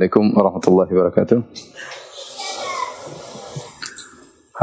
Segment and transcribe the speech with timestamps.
[0.00, 1.38] Assalamualaikum warahmatullahi wabarakatuh.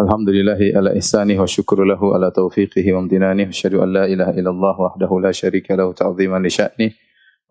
[0.02, 4.34] Alhamdulillahi ala ihsani wa syukru lahu ala taufiqihi wa amtinani wa asyhadu an la ilaha
[4.34, 6.89] illallah wahdahu la syarika lahu ta'ziman li sya'ni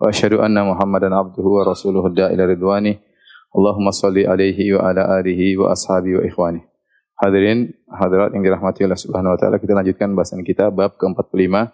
[0.03, 2.99] wa asyhadu anna Muhammadan abduhu wa rasuluhu da'ila ridwani.
[3.55, 6.67] Allahumma salli alaihi wa ala alihi wa ashabi wa ikhwani.
[7.23, 11.71] Hadirin hadirat yang dirahmati Allah Subhanahu wa taala, kita lanjutkan bahasan kita bab ke-45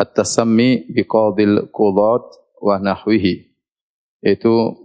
[0.00, 2.24] At-tasammi biqadil qudat
[2.56, 3.52] wa nahwihi.
[4.24, 4.83] Itu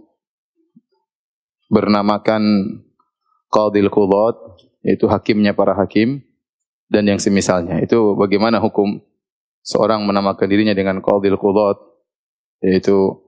[1.70, 2.42] bernamakan
[3.48, 4.36] qadil qudat,
[4.82, 6.20] yaitu hakimnya para hakim
[6.90, 7.78] dan yang semisalnya.
[7.80, 8.98] Itu bagaimana hukum
[9.62, 11.78] seorang menamakan dirinya dengan qadil qudat,
[12.66, 13.22] yaitu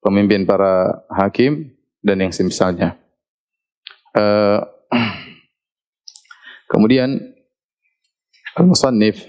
[0.00, 2.96] pemimpin para hakim dan yang semisalnya.
[4.14, 4.62] Uh,
[6.72, 7.18] kemudian
[8.54, 9.26] al-musannif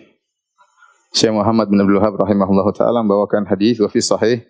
[1.15, 4.45] Syekh Muhammad bin Abdul Wahab rahimahullahu taala membawakan hadis wa sahih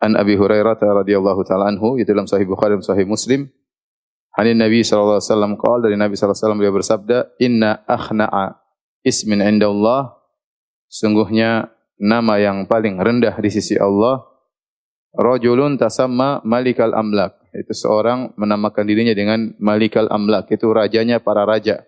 [0.00, 3.52] an Abi Hurairah radhiyallahu taala anhu itu dalam sahih Bukhari dan sahih Muslim.
[4.32, 8.56] Hanin Nabi sallallahu alaihi wasallam qala dari Nabi sallallahu alaihi wasallam beliau bersabda inna akhna'a
[9.04, 10.16] ismin indallah.
[10.90, 14.24] Sungguhnya nama yang paling rendah di sisi Allah
[15.14, 17.36] rajulun tasamma malikal amlak.
[17.50, 20.48] Itu seorang menamakan dirinya dengan malikal amlak.
[20.54, 21.82] Itu rajanya para raja.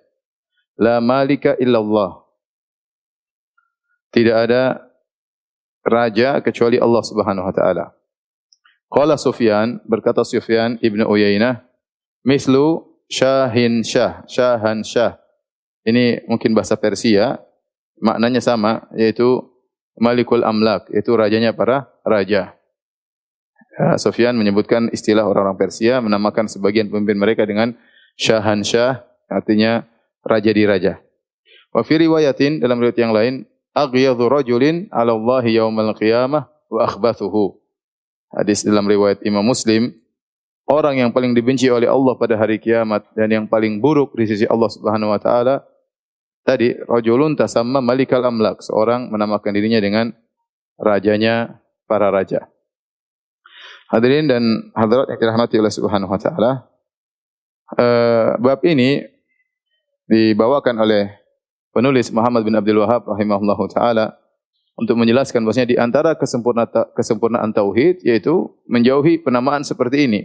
[0.74, 2.27] La malika illallah.
[4.12, 4.83] Tidak ada
[5.86, 8.02] raja kecuali Allah Subhanahu wa taala.
[8.92, 11.64] Qala Sufyan, berkata Sufyan Ibnu Uyainah,
[12.28, 15.16] mislu syahin syah, syahan syah.
[15.88, 17.40] Ini mungkin bahasa Persia,
[18.04, 19.48] maknanya sama, yaitu
[19.96, 22.52] Malikul Amlak, yaitu rajanya para raja.
[23.72, 27.72] Ya, Sufyan menyebutkan istilah orang-orang Persia, menamakan sebagian pemimpin mereka dengan
[28.20, 29.88] syahan syah, artinya
[30.20, 31.00] raja di raja.
[31.72, 33.34] Wa fi riwayatin dalam riwayat yang lain
[33.72, 37.61] aghyadhu rajulin 'ala Allah yaumal qiyamah wa akhbathuhu.
[38.33, 39.92] Hadis dalam riwayat Imam Muslim,
[40.64, 44.48] orang yang paling dibenci oleh Allah pada hari kiamat dan yang paling buruk di sisi
[44.48, 45.61] Allah Subhanahu wa taala
[46.42, 50.17] tadi rajulun tasamma malikal amlak, seorang menamakan dirinya dengan
[50.80, 52.48] rajanya para raja.
[53.92, 56.51] Hadirin dan hadirat yang dirahmati oleh Subhanahu wa taala,
[57.77, 59.05] uh, bab ini
[60.08, 61.12] dibawakan oleh
[61.77, 64.21] penulis Muhammad bin Abdul Wahab rahimahullahu taala
[64.77, 70.22] untuk menjelaskan bahwasanya di antara kesempurnaan kesempurnaan tauhid yaitu menjauhi penamaan seperti ini.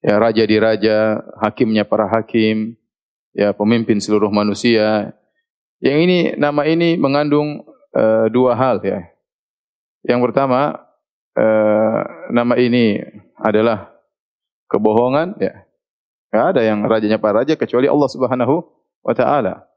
[0.00, 2.80] Ya raja di raja, hakimnya para hakim,
[3.36, 5.12] ya pemimpin seluruh manusia.
[5.80, 9.06] Yang ini nama ini mengandung uh, dua hal ya.
[10.04, 10.80] Yang pertama
[11.36, 12.00] uh,
[12.32, 13.00] nama ini
[13.36, 13.92] adalah
[14.72, 15.68] kebohongan ya.
[16.30, 18.62] Tidak ada yang rajanya para raja kecuali Allah Subhanahu
[19.04, 19.69] wa taala.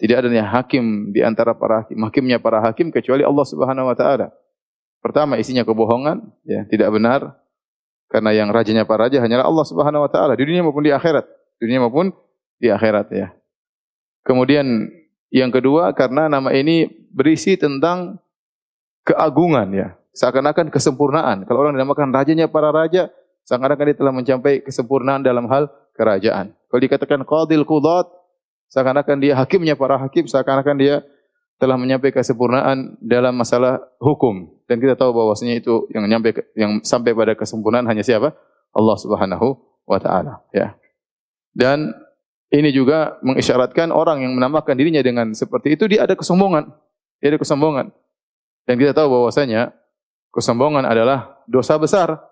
[0.00, 4.32] Tidak adanya hakim di antara para hakim, hakimnya para hakim kecuali Allah Subhanahu wa taala.
[5.04, 7.36] Pertama isinya kebohongan, ya, tidak benar.
[8.08, 11.28] Karena yang rajanya para raja hanyalah Allah Subhanahu wa taala di dunia maupun di akhirat.
[11.60, 12.16] Di dunia maupun
[12.56, 13.28] di akhirat ya.
[14.24, 14.88] Kemudian
[15.28, 18.18] yang kedua karena nama ini berisi tentang
[19.04, 19.88] keagungan ya.
[20.10, 21.46] Seakan-akan kesempurnaan.
[21.46, 23.12] Kalau orang dinamakan rajanya para raja,
[23.46, 26.50] seakan-akan dia telah mencapai kesempurnaan dalam hal kerajaan.
[26.66, 28.10] Kalau dikatakan qadil qudat,
[28.70, 31.02] Seakan-akan dia hakimnya para hakim, seakan-akan dia
[31.58, 34.48] telah menyampaikan kesempurnaan dalam masalah hukum.
[34.70, 38.32] Dan kita tahu bahwasanya itu yang nyampe yang sampai pada kesempurnaan hanya siapa?
[38.70, 40.78] Allah Subhanahu wa taala, ya.
[41.50, 41.90] Dan
[42.54, 46.70] ini juga mengisyaratkan orang yang menamakan dirinya dengan seperti itu dia ada kesombongan.
[47.18, 47.90] Dia ada kesombongan.
[48.64, 49.74] Dan kita tahu bahwasanya
[50.30, 52.22] kesombongan adalah dosa besar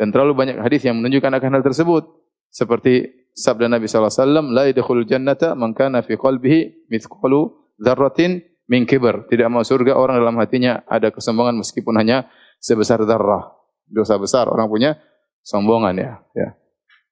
[0.00, 2.08] dan terlalu banyak hadis yang menunjukkan akan hal tersebut.
[2.48, 8.40] Seperti sabda Nabi SAW, La yadkhulul jannata man kana fi qalbihi mithqalu dzarratin
[8.70, 9.26] min kibr.
[9.28, 12.30] Tidak mau surga orang dalam hatinya ada kesombongan meskipun hanya
[12.62, 13.52] sebesar zarrah.
[13.84, 14.96] Dosa besar orang punya
[15.44, 16.12] sombongan ya.
[16.32, 16.48] ya.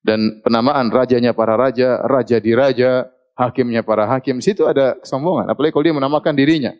[0.02, 3.06] Dan penamaan rajanya para raja, raja di raja,
[3.36, 5.50] hakimnya para hakim, situ ada kesombongan.
[5.52, 6.72] Apalagi kalau dia menamakan dirinya.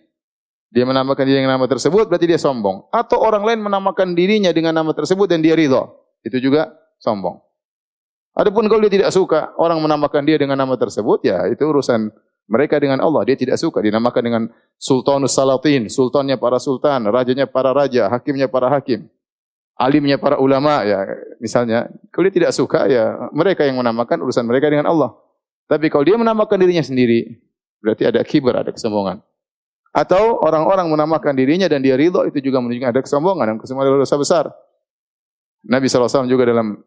[0.73, 2.89] Dia menamakan diri dengan nama tersebut berarti dia sombong.
[2.89, 5.85] Atau orang lain menamakan dirinya dengan nama tersebut dan dia ridho.
[6.25, 7.52] Itu juga sombong.
[8.33, 12.09] Adapun kalau dia tidak suka orang menamakan dia dengan nama tersebut, ya itu urusan
[12.49, 13.29] mereka dengan Allah.
[13.29, 14.43] Dia tidak suka dinamakan dengan
[14.81, 19.05] Sultanus Salatin, sultannya para sultan, rajanya para raja, hakimnya para hakim,
[19.77, 21.05] alimnya para ulama ya
[21.45, 21.93] misalnya.
[22.09, 25.13] Kalau dia tidak suka ya mereka yang menamakan urusan mereka dengan Allah.
[25.69, 27.41] Tapi kalau dia menamakan dirinya sendiri,
[27.81, 29.21] berarti ada kibar, ada kesombongan.
[29.93, 34.17] Atau orang-orang menamakan dirinya dan dia ridho itu juga menunjukkan ada kesombongan dan kesombongan dosa
[34.17, 34.45] besar.
[35.63, 36.81] Nabi SAW juga dalam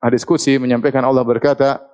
[0.00, 1.84] hadis qudsi menyampaikan Allah berkata,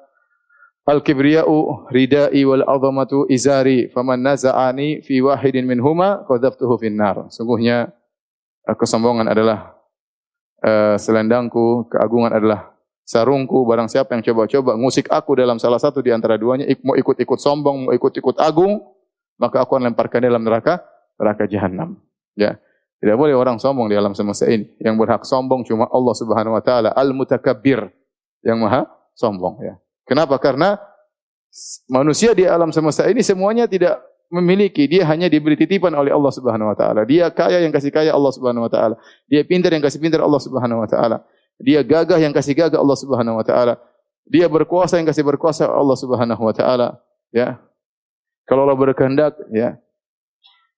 [0.87, 7.26] Al-kibriya'u ridai wal azamatu izari faman naza'ani fi wahidin minhuma qadzaftuhu finnar.
[7.35, 7.91] Sungguhnya
[8.62, 9.75] eh, kesombongan adalah
[10.62, 12.70] uh, selendangku, keagungan adalah
[13.03, 17.38] sarungku, barang siapa yang coba-coba ngusik aku dalam salah satu di antara duanya, mau ikut-ikut
[17.38, 18.82] sombong, mau ikut-ikut agung,
[19.43, 20.82] maka aku akan lemparkan dalam neraka,
[21.19, 21.99] neraka jahanam.
[22.38, 22.62] Ya.
[22.96, 24.64] Tidak boleh orang sombong di alam semesta ini.
[24.81, 27.93] Yang berhak sombong cuma Allah Subhanahu wa taala, Al-Mutakabbir,
[28.40, 29.75] yang maha sombong ya.
[30.08, 30.40] Kenapa?
[30.40, 30.81] Karena
[31.93, 34.00] manusia di alam semesta ini semuanya tidak
[34.32, 37.06] memiliki, dia hanya diberi titipan oleh Allah Subhanahu wa taala.
[37.06, 38.94] Dia kaya yang kasih kaya Allah Subhanahu wa taala.
[39.31, 41.22] Dia pintar yang kasih pintar Allah Subhanahu wa taala.
[41.60, 43.78] Dia gagah yang kasih gagah Allah Subhanahu wa taala.
[44.26, 46.99] Dia berkuasa yang kasih berkuasa Allah Subhanahu wa taala,
[47.31, 47.62] ya.
[48.49, 49.78] Kalau Allah berkehendak, ya.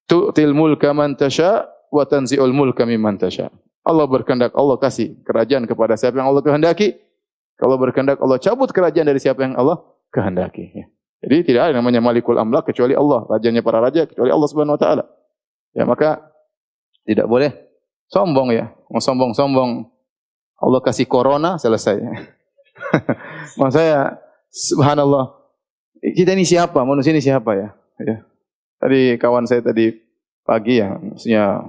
[0.05, 3.49] Tu'til mulka man tasha wa tanzi'ul mulka mimman tasha.
[3.83, 6.99] Allah berkehendak, Allah kasih kerajaan kepada siapa yang Allah kehendaki.
[7.59, 9.81] Kalau berkehendak Allah cabut kerajaan dari siapa yang Allah
[10.13, 10.71] kehendaki.
[10.71, 10.85] Ya.
[11.19, 14.81] Jadi tidak ada namanya Malikul Amlak kecuali Allah, rajanya para raja kecuali Allah Subhanahu wa
[14.81, 15.03] taala.
[15.75, 16.23] Ya, maka
[17.03, 17.51] tidak boleh
[18.07, 18.71] sombong ya.
[18.87, 19.91] Mau sombong-sombong
[20.59, 21.99] Allah kasih corona, selesai.
[23.59, 24.15] Maksud saya,
[24.51, 25.35] subhanallah,
[25.99, 26.79] kita ini siapa?
[26.87, 27.69] Manusia ini siapa ya?
[27.99, 28.17] ya.
[28.79, 29.91] Tadi kawan saya tadi
[30.47, 31.67] pagi ya, maksudnya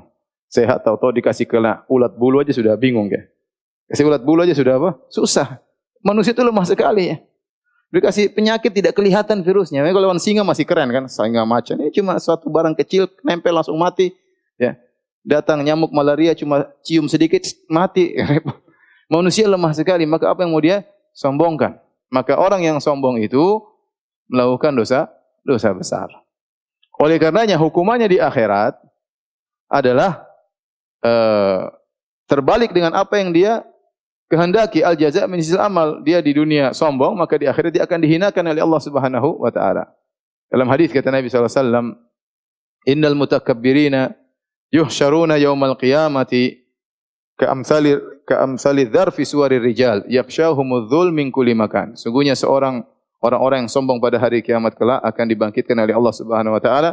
[0.50, 3.22] sehat tahu-tahu dikasih kena ulat bulu aja sudah bingung ya.
[3.86, 4.90] Kasih ulat bulu aja sudah apa?
[5.08, 5.62] Susah.
[6.02, 7.16] Manusia itu lemah sekali ya.
[7.90, 9.82] Dikasih penyakit tidak kelihatan virusnya.
[9.82, 11.74] Kalau lawan singa masih keren kan, singa macan.
[11.74, 14.14] Ini cuma suatu barang kecil, nempel langsung mati.
[14.54, 14.78] Ya,
[15.26, 18.14] datang nyamuk malaria cuma cium sedikit mati.
[19.10, 21.82] Manusia lemah sekali, maka apa yang mau dia sombongkan?
[22.14, 23.58] Maka orang yang sombong itu
[24.30, 25.10] melakukan dosa
[25.42, 26.06] dosa besar.
[26.94, 28.78] Oleh karenanya hukumannya di akhirat
[29.66, 30.29] adalah
[31.04, 31.68] uh,
[32.30, 33.66] terbalik dengan apa yang dia
[34.30, 36.00] kehendaki al jaza min amal.
[36.06, 39.90] Dia di dunia sombong, maka di akhirat dia akan dihinakan oleh Allah Subhanahu wa taala.
[40.50, 41.86] Dalam hadis kata Nabi sallallahu alaihi wasallam,
[42.86, 44.14] "Innal mutakabbirina
[44.70, 46.62] yuhsyaruna yaumal qiyamati
[47.38, 51.98] ka'amsali ka'amsali dzarfi suwari rijal yakhshahumudz min kulli makan.
[51.98, 52.86] Sungguhnya seorang
[53.20, 56.90] orang-orang yang sombong pada hari kiamat kelak akan dibangkitkan oleh Allah Subhanahu wa taala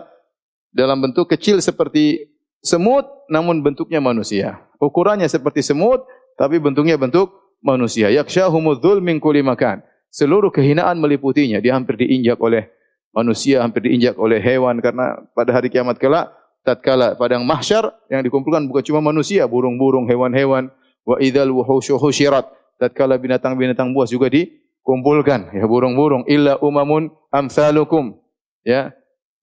[0.73, 2.27] dalam bentuk kecil seperti
[2.61, 4.61] semut namun bentuknya manusia.
[4.77, 6.05] Ukurannya seperti semut
[6.37, 8.13] tapi bentuknya bentuk manusia.
[8.13, 9.81] Yakhshahumudz min kulli makan.
[10.13, 11.59] Seluruh kehinaan meliputinya.
[11.59, 12.69] Dia hampir diinjak oleh
[13.11, 16.31] manusia, hampir diinjak oleh hewan karena pada hari kiamat kelak
[16.67, 20.67] tatkala padang mahsyar yang dikumpulkan bukan cuma manusia, burung-burung, hewan-hewan,
[21.07, 22.43] wa idzal wuhusyu husyirat.
[22.77, 28.19] Tatkala binatang-binatang buas juga dikumpulkan, ya burung-burung illa umamun amsalukum.
[28.61, 28.93] Ya.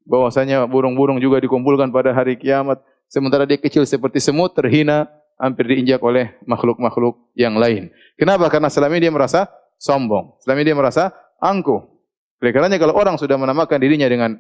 [0.05, 2.84] Bahwasanya burung-burung juga dikumpulkan pada hari kiamat
[3.14, 5.06] sementara dia kecil seperti semut terhina
[5.38, 7.94] hampir diinjak oleh makhluk-makhluk yang lain.
[8.19, 8.50] Kenapa?
[8.50, 9.46] Karena selama ini dia merasa
[9.78, 10.34] sombong.
[10.43, 11.05] Selama ini dia merasa
[11.38, 11.87] angkuh.
[12.43, 14.34] Oleh karenanya kalau orang sudah menamakan dirinya dengan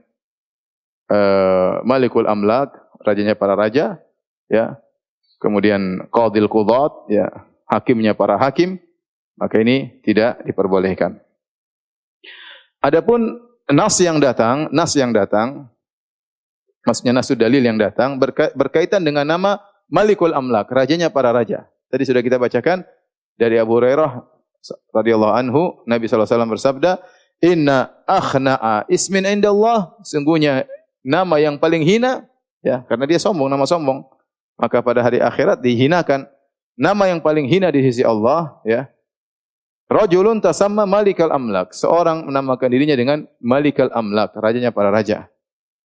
[1.06, 2.74] uh, Malikul Amlak,
[3.06, 4.02] rajanya para raja,
[4.50, 4.74] ya.
[5.38, 7.30] Kemudian Qadil Qudat, ya,
[7.70, 8.80] hakimnya para hakim,
[9.38, 11.20] maka ini tidak diperbolehkan.
[12.80, 15.68] Adapun nas yang datang, nas yang datang,
[16.84, 18.20] maksudnya nas dalil yang datang
[18.54, 19.58] berkaitan dengan nama
[19.88, 21.68] Malikul Amlak, rajanya para raja.
[21.92, 22.84] Tadi sudah kita bacakan
[23.36, 24.24] dari Abu Hurairah
[24.96, 27.00] radhiyallahu anhu, Nabi SAW bersabda,
[27.44, 30.64] "Inna akhna'a ismin indallah." Sungguhnya
[31.04, 32.24] nama yang paling hina
[32.64, 34.08] ya karena dia sombong nama sombong.
[34.56, 36.30] Maka pada hari akhirat dihinakan.
[36.74, 38.90] Nama yang paling hina di sisi Allah ya.
[39.86, 41.70] Rajulun tasamma malikal amlak.
[41.70, 45.30] Seorang menamakan dirinya dengan malikal amlak rajanya para raja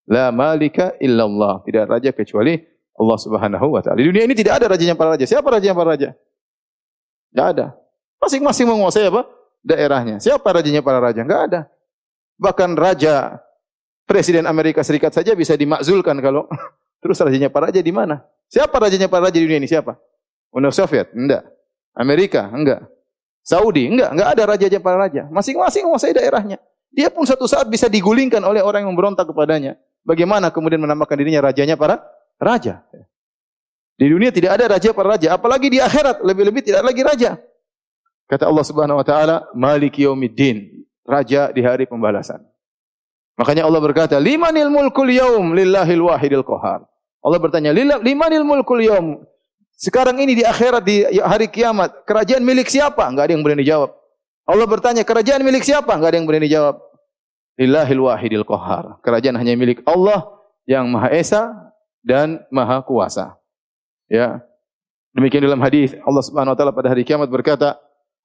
[0.09, 2.57] la malika illallah tidak raja kecuali
[2.99, 5.89] Allah Subhanahu wa taala di dunia ini tidak ada rajanya para raja siapa rajanya para
[5.93, 6.09] raja
[7.29, 7.67] tidak ada
[8.19, 9.29] masing-masing menguasai apa
[9.61, 11.61] daerahnya siapa rajanya para raja enggak ada
[12.41, 13.45] bahkan raja
[14.09, 16.49] Presiden Amerika Serikat saja bisa dimakzulkan kalau
[17.05, 18.25] terus rajanya para raja di mana?
[18.49, 19.69] Siapa rajanya para raja di dunia ini?
[19.69, 20.01] Siapa?
[20.49, 21.13] Uni Soviet?
[21.13, 21.45] Enggak.
[21.93, 22.49] Amerika?
[22.49, 22.89] Enggak.
[23.45, 23.85] Saudi?
[23.85, 24.17] Enggak.
[24.17, 25.29] Enggak ada raja para raja.
[25.29, 26.57] Masing-masing menguasai daerahnya.
[26.89, 29.77] Dia pun satu saat bisa digulingkan oleh orang yang memberontak kepadanya.
[30.09, 32.01] Bagaimana kemudian menamakan dirinya rajanya para
[32.41, 32.81] raja?
[34.01, 37.37] Di dunia tidak ada raja para raja, apalagi di akhirat lebih-lebih tidak lagi raja.
[38.25, 40.65] Kata Allah Subhanahu wa taala, Maliki yaumiddin,
[41.05, 42.41] raja di hari pembalasan.
[43.37, 46.89] Makanya Allah berkata, "Limanil mulkul yaum lillahil wahidil qahar."
[47.21, 49.29] Allah bertanya, "Limanil mulkul yaum?"
[49.77, 53.05] Sekarang ini di akhirat di hari kiamat, kerajaan milik siapa?
[53.07, 53.93] Enggak ada yang berani jawab.
[54.49, 56.88] Allah bertanya, "Kerajaan milik siapa?" Enggak ada yang berani jawab.
[57.59, 59.03] Lillahil wahidil qahar.
[59.03, 60.31] Kerajaan hanya milik Allah
[60.63, 61.75] yang Maha Esa
[62.07, 63.35] dan Maha Kuasa.
[64.07, 64.39] Ya.
[65.11, 67.75] Demikian dalam hadis Allah Subhanahu wa taala pada hari kiamat berkata,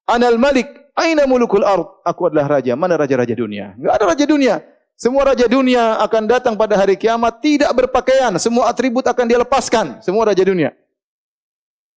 [0.06, 2.78] "Anal Malik, aina mulukul ard?" Aku adalah raja.
[2.78, 3.74] Mana raja-raja dunia?
[3.74, 4.56] Enggak ada raja dunia.
[4.94, 8.38] Semua raja dunia akan datang pada hari kiamat tidak berpakaian.
[8.38, 10.06] Semua atribut akan dia lepaskan.
[10.06, 10.70] Semua raja dunia.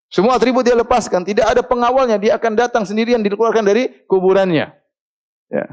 [0.07, 4.71] Semua atribut dia lepaskan, tidak ada pengawalnya, dia akan datang sendirian dikeluarkan dari kuburannya.
[5.51, 5.65] Ya.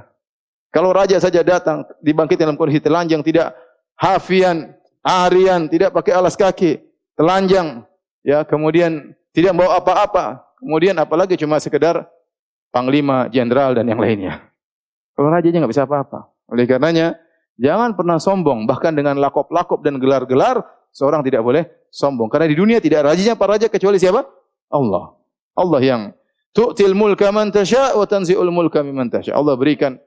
[0.75, 3.55] Kalau raja saja datang dibangkit dalam kondisi telanjang, tidak
[3.95, 4.75] hafian,
[5.07, 6.83] harian, tidak pakai alas kaki,
[7.15, 7.87] telanjang,
[8.27, 10.43] ya, kemudian tidak bawa apa-apa.
[10.59, 12.11] Kemudian apalagi cuma sekedar
[12.75, 14.51] panglima, jenderal dan yang lainnya.
[15.15, 16.27] Kalau rajanya nggak bisa apa-apa.
[16.51, 17.15] Oleh karenanya,
[17.55, 18.67] jangan pernah sombong.
[18.67, 20.59] Bahkan dengan lakop-lakop dan gelar-gelar,
[20.91, 22.27] seorang tidak boleh sombong.
[22.27, 24.27] Karena di dunia tidak rajanya para raja kecuali siapa?
[24.75, 25.15] Allah.
[25.55, 26.03] Allah yang
[26.51, 29.07] tu'til mulka man tasya' wa tanzi'ul mulka mimman.
[29.31, 30.03] Allah berikan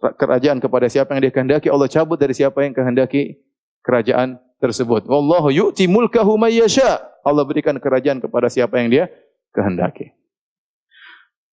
[0.00, 3.40] kerajaan kepada siapa yang dia kehendaki, Allah cabut dari siapa yang kehendaki
[3.80, 5.08] kerajaan tersebut.
[5.08, 7.00] Wallahu yu'ti mulkahu may yasha.
[7.26, 9.04] Allah berikan kerajaan kepada siapa yang dia
[9.50, 10.14] kehendaki.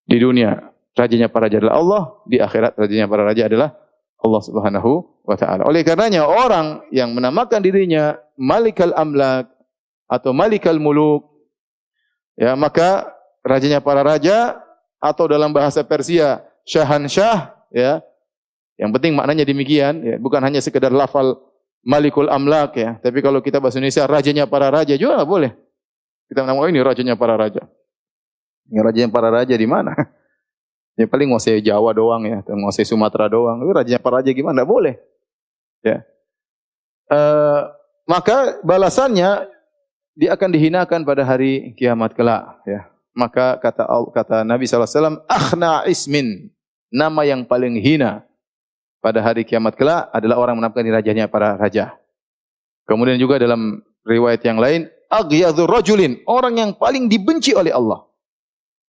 [0.04, 3.70] Di dunia rajanya para raja adalah Allah, di akhirat rajanya para raja adalah
[4.24, 4.92] Allah Subhanahu
[5.24, 5.68] wa taala.
[5.68, 9.52] Oleh karenanya orang yang menamakan dirinya Malikal Amlak
[10.08, 11.28] atau Malikal Muluk
[12.40, 13.14] ya maka
[13.46, 14.60] rajanya para raja
[14.98, 18.00] atau dalam bahasa Persia Syahan Syah ya.
[18.78, 21.38] Yang penting maknanya demikian ya, bukan hanya sekedar lafal
[21.84, 25.52] Malikul Amlak ya, tapi kalau kita bahasa Indonesia rajanya para raja juga boleh.
[26.32, 27.68] Kita menamakan ini rajanya para raja.
[28.72, 29.94] Ini rajanya para raja di mana?
[30.94, 33.58] Ya paling nguasai Jawa doang ya, atau nguasai Sumatera doang.
[33.58, 34.62] Tapi rajanya para raja gimana?
[34.62, 35.02] Tidak boleh.
[35.82, 36.06] Ya.
[37.10, 37.20] E,
[38.06, 39.50] maka balasannya
[40.14, 42.62] dia akan dihinakan pada hari kiamat kelak.
[42.70, 42.94] Ya.
[43.18, 46.54] Maka kata kata Nabi SAW, akhna ismin,
[46.94, 48.22] nama yang paling hina
[49.04, 52.00] pada hari kiamat kelak adalah orang menamakan rajanya para raja.
[52.88, 58.08] Kemudian juga dalam riwayat yang lain, aghyadhur rajulin, orang yang paling dibenci oleh Allah.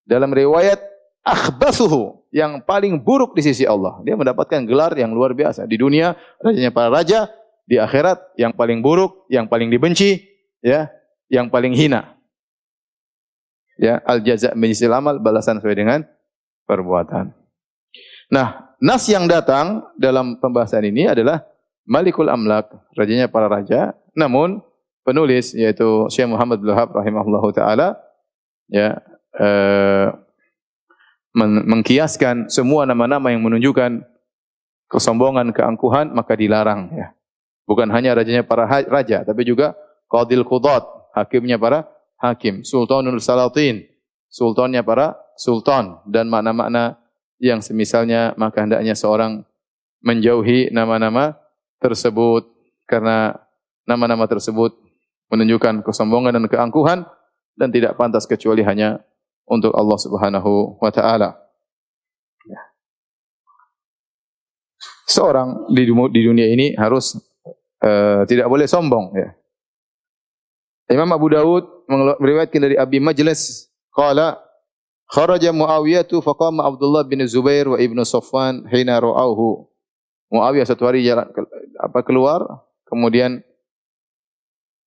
[0.06, 0.78] Dalam riwayat
[1.26, 3.98] akhbasuhu yang paling buruk di sisi Allah.
[4.06, 5.66] Dia mendapatkan gelar yang luar biasa.
[5.66, 7.26] Di dunia rajanya para raja,
[7.66, 10.22] di akhirat yang paling buruk, yang paling dibenci,
[10.62, 10.92] ya,
[11.26, 12.14] yang paling hina.
[13.74, 16.06] Ya, al jaza menyisil amal balasan sesuai dengan
[16.70, 17.34] perbuatan.
[18.30, 21.40] Nah, nas yang datang dalam pembahasan ini adalah
[21.88, 23.96] Malikul Amlak, rajanya para raja.
[24.12, 24.60] Namun
[25.04, 27.96] penulis yaitu Syekh Muhammad bin Wahab rahimahullahu taala
[28.68, 29.00] ya
[29.40, 30.08] eh,
[31.34, 34.06] mengkiaskan semua nama-nama yang menunjukkan
[34.86, 37.10] kesombongan, keangkuhan, maka dilarang ya.
[37.64, 39.74] Bukan hanya rajanya para raja, tapi juga
[40.06, 40.84] qadil qudat,
[41.16, 41.88] hakimnya para
[42.20, 43.82] hakim, sultanul salatin,
[44.30, 47.02] sultannya para sultan dan makna-makna
[47.42, 49.42] yang semisalnya maka hendaknya seorang
[50.04, 51.34] menjauhi nama-nama
[51.80, 52.46] tersebut
[52.84, 53.36] karena
[53.88, 54.76] nama-nama tersebut
[55.32, 56.98] menunjukkan kesombongan dan keangkuhan
[57.56, 59.00] dan tidak pantas kecuali hanya
[59.48, 61.36] untuk Allah Subhanahu wa taala.
[62.44, 62.60] Ya.
[65.08, 67.16] Seorang di, di dunia ini harus
[67.80, 69.32] uh, tidak boleh sombong ya.
[70.92, 71.88] Imam Abu Dawud
[72.20, 74.43] meriwayatkan dari Abi Majlis qala
[75.14, 79.70] kharaja Muawiyah faqama Abdullah bin Zubair wa Ibnu Safwan hina ra'auhu.
[80.34, 81.30] Muawiyah satu hari jalan
[81.78, 82.42] apa keluar
[82.90, 83.38] kemudian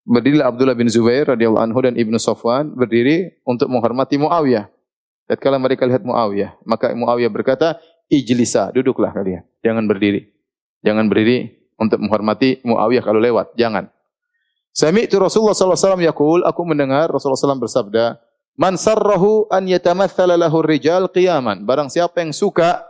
[0.08, 4.72] Berdirilah Abdullah bin Zubair radhiyallahu anhu dan Ibnu Safwan berdiri untuk menghormati Muawiyah.
[5.28, 7.76] Tatkala mereka lihat Muawiyah, maka Muawiyah berkata,
[8.08, 10.32] "Ijlisa, duduklah kalian, jangan berdiri."
[10.80, 13.92] Jangan berdiri untuk menghormati Muawiyah kalau lewat, jangan.
[14.72, 18.16] Sami'tu Rasulullah sallallahu alaihi wasallam yaqul, aku mendengar Rasulullah SAW bersabda,
[18.58, 22.82] "Man sarrahu an yatamathala lahu rijal qiyaman." Barang siapa yang suka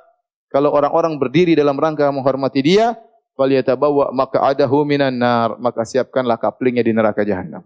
[0.48, 2.96] kalau orang-orang berdiri dalam rangka menghormati dia,
[3.36, 4.10] falyatabawa
[4.48, 7.62] adahu minan nar, maka siapkanlah kaplingnya di neraka jahanam.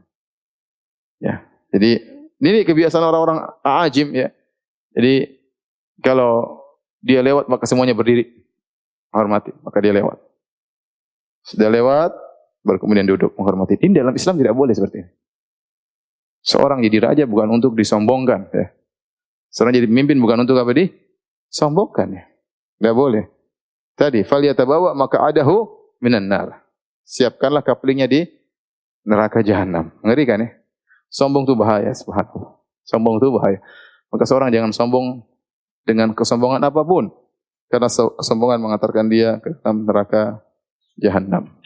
[1.22, 1.46] Ya.
[1.70, 2.02] Jadi
[2.42, 4.28] ini kebiasaan orang-orang ajim ya.
[4.92, 5.40] Jadi
[6.02, 6.60] kalau
[6.98, 8.28] dia lewat maka semuanya berdiri
[9.14, 10.18] menghormati, maka dia lewat.
[11.46, 12.12] Sudah lewat
[12.66, 13.78] baru kemudian duduk menghormati.
[13.78, 15.10] Ini dalam Islam tidak boleh seperti ini.
[16.42, 18.66] Seorang jadi raja bukan untuk disombongkan ya.
[19.54, 20.90] Seorang jadi pemimpin bukan untuk apa di?
[21.46, 22.24] Sombongkan ya.
[22.82, 23.30] Tidak boleh.
[23.94, 25.70] Tadi falyatabawa maka adahu
[26.02, 26.66] minan nar.
[27.06, 28.26] Siapkanlah kaplingnya di
[29.06, 29.94] neraka jahanam.
[30.02, 30.50] Ngeri kan ya?
[31.12, 32.58] Sombong itu bahaya, subhanallah.
[32.82, 33.58] Sombong itu bahaya.
[34.10, 35.22] Maka seorang jangan sombong
[35.86, 37.12] dengan kesombongan apa pun.
[37.68, 40.40] Karena kesombongan mengantarkan dia ke dalam neraka
[40.98, 41.61] jahanam.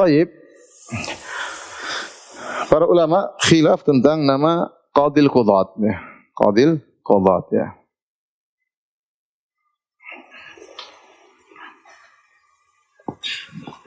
[0.00, 0.32] Taib.
[2.72, 5.76] Para ulama khilaf tentang nama Qadil Qudat.
[5.76, 6.00] Ya.
[6.32, 7.66] Qadil qadat ya.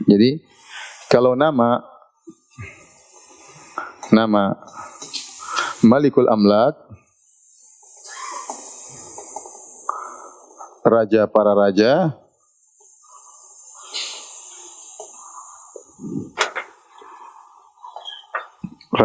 [0.05, 0.37] Jadi
[1.09, 1.81] kalau nama
[4.13, 4.53] nama
[5.81, 6.77] Malikul Amlak
[10.85, 12.22] raja para raja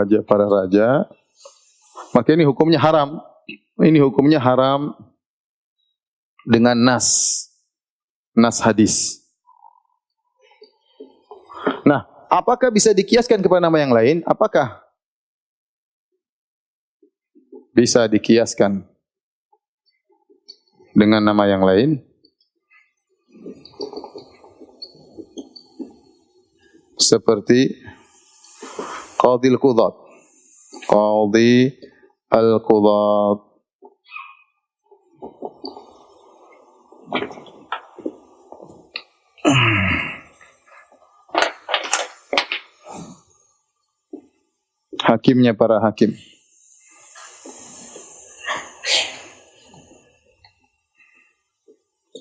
[0.09, 1.05] raja para raja,
[2.17, 3.21] maka ini hukumnya haram.
[3.79, 4.97] Ini hukumnya haram
[6.49, 7.47] dengan nas
[8.33, 9.23] nas hadis.
[11.85, 14.17] Nah, apakah bisa dikiaskan kepada nama yang lain?
[14.25, 14.83] Apakah
[17.77, 18.83] bisa dikiaskan
[20.97, 22.01] dengan nama yang lain?
[26.99, 27.79] Seperti
[29.19, 29.95] Qadil Qudat.
[30.87, 31.75] Qadhi
[32.31, 33.39] Al-Qudat.
[45.09, 46.13] Hakimnya para hakim.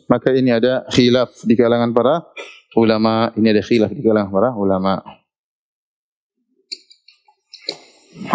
[0.08, 2.24] Maka ini ada khilaf di kalangan para
[2.80, 3.36] ulama.
[3.36, 5.17] Ini ada khilaf di kalangan para ulama.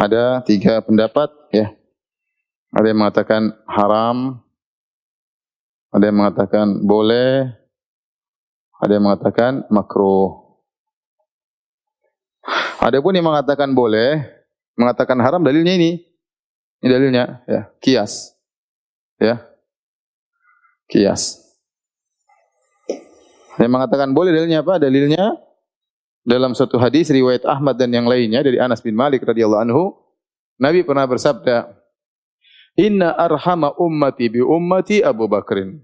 [0.03, 1.71] Ada tiga pendapat ya.
[2.75, 4.43] Ada yang mengatakan haram,
[5.95, 7.55] ada yang mengatakan boleh,
[8.83, 10.59] ada yang mengatakan makruh.
[12.83, 14.27] Ada pun yang mengatakan boleh,
[14.75, 16.03] mengatakan haram dalilnya ini.
[16.83, 18.35] Ini dalilnya ya, kias.
[19.23, 19.39] Ya.
[20.91, 21.39] Kias.
[23.55, 24.83] Yang mengatakan boleh dalilnya apa?
[24.83, 25.39] Dalilnya
[26.23, 29.95] dalam satu hadis riwayat Ahmad dan yang lainnya dari Anas bin Malik radhiyallahu anhu,
[30.59, 31.75] Nabi pernah bersabda,
[32.79, 35.83] Inna arhama ummati bi ummati Abu Bakrin.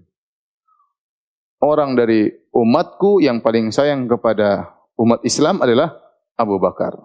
[1.59, 5.99] Orang dari umatku yang paling sayang kepada umat Islam adalah
[6.39, 6.95] Abu Bakar.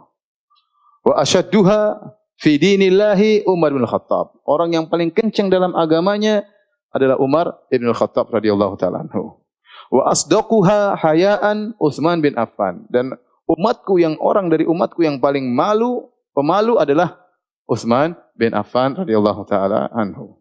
[1.02, 2.00] Wa asyadduha
[2.38, 4.40] fi dinillahi Umar bin Khattab.
[4.46, 6.46] Orang yang paling kencang dalam agamanya
[6.94, 9.43] adalah Umar bin Khattab radhiyallahu taala anhu.
[9.92, 12.84] Wa asdaquha hayaan Utsman bin Affan.
[12.88, 13.16] Dan
[13.48, 17.20] umatku yang orang dari umatku yang paling malu, pemalu adalah
[17.64, 20.36] Utsman bin Affan radhiyallahu taala anhu.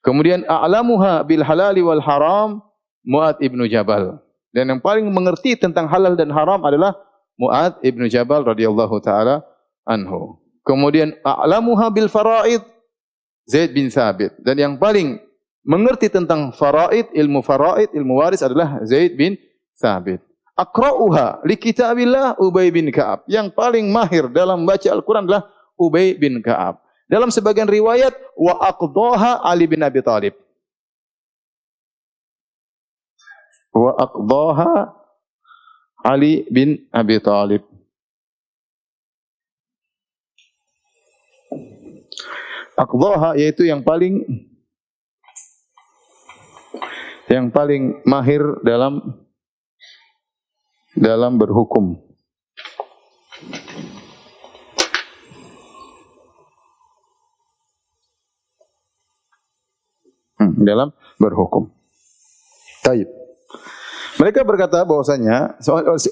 [0.00, 2.64] Kemudian a'lamuha bil halali wal haram
[3.00, 4.20] Muad ibnu Jabal.
[4.52, 6.96] Dan yang paling mengerti tentang halal dan haram adalah
[7.40, 9.40] Muad ibnu Jabal radhiyallahu taala
[9.88, 10.36] anhu.
[10.64, 12.60] Kemudian a'lamuha bil faraid
[13.48, 14.36] Zaid bin Thabit.
[14.38, 15.18] Dan yang paling
[15.64, 19.36] mengerti tentang faraid, ilmu faraid, ilmu waris adalah Zaid bin
[19.76, 20.20] Thabit.
[20.56, 23.24] Akra'uha li kitabillah Ubay bin Ka'ab.
[23.24, 25.48] Yang paling mahir dalam baca Al-Quran adalah
[25.80, 26.76] Ubay bin Ka'ab.
[27.08, 30.36] Dalam sebagian riwayat wa aqdaha Ali bin Abi Thalib.
[33.72, 34.94] Wa aqdaha
[36.04, 37.64] Ali bin Abi Thalib.
[42.76, 44.24] Aqdaha yaitu yang paling
[47.30, 49.22] yang paling mahir dalam
[50.98, 51.94] dalam berhukum.
[60.42, 60.90] Hmm, dalam
[61.22, 61.70] berhukum.
[62.82, 63.06] Taib.
[64.18, 65.56] Mereka berkata bahwasanya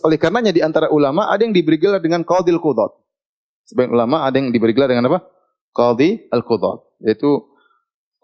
[0.07, 2.94] oleh karenanya di antara ulama ada yang diberi gelar dengan qadil qudat.
[3.66, 5.28] Sebagian ulama ada yang diberi gelar dengan apa?
[5.76, 7.44] Qadi al-qudat, yaitu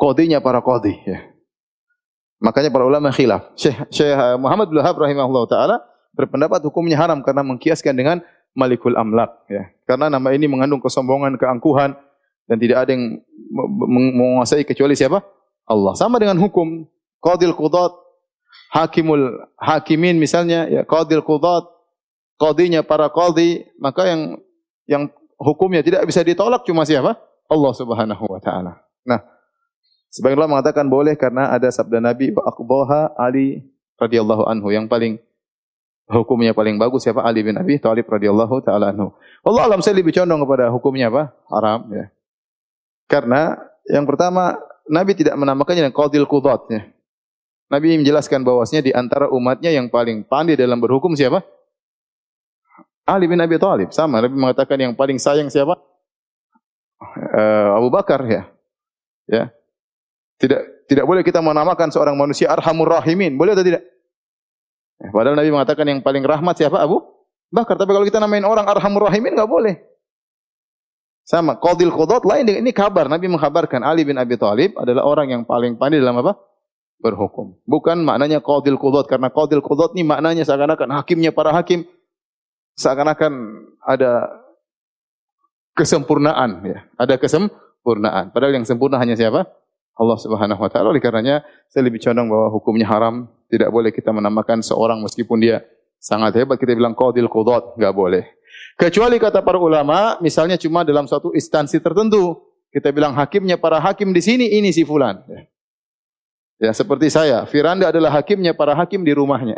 [0.00, 1.34] qadinya para qadi ya.
[2.42, 3.55] Makanya para ulama khilaf.
[3.55, 5.77] Syekh, Syekh Muhammad bin Wahab rahimahullah taala
[6.14, 8.16] berpendapat hukumnya haram karena mengkiaskan dengan
[8.55, 9.66] Malikul Amlak ya.
[9.83, 11.99] Karena nama ini mengandung kesombongan, keangkuhan
[12.47, 13.18] dan tidak ada yang
[13.90, 15.25] menguasai kecuali siapa?
[15.66, 15.92] Allah.
[15.99, 16.87] Sama dengan hukum
[17.18, 17.92] qadil qudat,
[18.70, 21.66] hakimul hakimin misalnya ya qadil qudat,
[22.38, 24.20] qadinya para qadi, maka yang
[24.87, 25.03] yang
[25.40, 27.16] hukumnya tidak bisa ditolak cuma siapa?
[27.49, 28.85] Allah Subhanahu wa taala.
[29.05, 29.20] Nah,
[30.14, 33.66] sebagian ulama mengatakan boleh karena ada sabda Nabi wa aqbaha Ali
[33.98, 35.18] radhiyallahu anhu yang paling
[36.07, 37.27] hukumnya paling bagus siapa?
[37.27, 39.11] Ali bin Abi Thalib radhiyallahu taala anhu.
[39.42, 41.35] Allah alam saya lebih condong kepada hukumnya apa?
[41.50, 42.07] Haram ya.
[43.11, 43.59] Karena
[43.90, 44.55] yang pertama
[44.87, 46.83] Nabi tidak menamakannya dengan qadil qudat ya.
[47.72, 51.42] Nabi menjelaskan bahwasanya di antara umatnya yang paling pandai dalam berhukum siapa?
[53.05, 53.90] Ali bin Abi Thalib.
[53.92, 55.77] Sama Nabi mengatakan yang paling sayang siapa?
[57.05, 58.48] Uh, Abu Bakar ya.
[59.29, 59.44] Ya.
[60.38, 63.38] Tidak tidak boleh kita menamakan seorang manusia arhamur rahimin.
[63.40, 63.83] Boleh atau tidak?
[65.01, 66.79] Ya, padahal Nabi mengatakan yang paling rahmat siapa?
[66.79, 67.03] Abu
[67.55, 67.79] Bakar.
[67.79, 69.75] Tapi kalau kita namain orang arhamur rahimin enggak boleh.
[71.25, 73.09] Sama, qadil qudat lain ini kabar.
[73.09, 76.37] Nabi mengkabarkan Ali bin Abi Thalib adalah orang yang paling pandai dalam apa?
[77.01, 77.57] Berhukum.
[77.64, 81.88] Bukan maknanya qadil qudat karena qadil qudat ini maknanya seakan-akan hakimnya para hakim
[82.77, 83.33] seakan-akan
[83.81, 84.29] ada
[85.73, 86.79] kesempurnaan ya.
[87.01, 88.29] Ada kesempurnaan.
[88.37, 89.49] Padahal yang sempurna hanya siapa?
[89.94, 90.90] Allah Subhanahu wa taala.
[90.90, 95.62] Oleh karenanya saya lebih condong bahwa hukumnya haram, tidak boleh kita menamakan seorang meskipun dia
[96.02, 98.24] sangat hebat kita bilang qadil qudat, enggak boleh.
[98.74, 102.42] Kecuali kata para ulama, misalnya cuma dalam suatu instansi tertentu.
[102.74, 105.22] Kita bilang hakimnya para hakim di sini, ini si fulan.
[106.59, 107.46] Ya, seperti saya.
[107.46, 109.54] Firanda adalah hakimnya para hakim di rumahnya.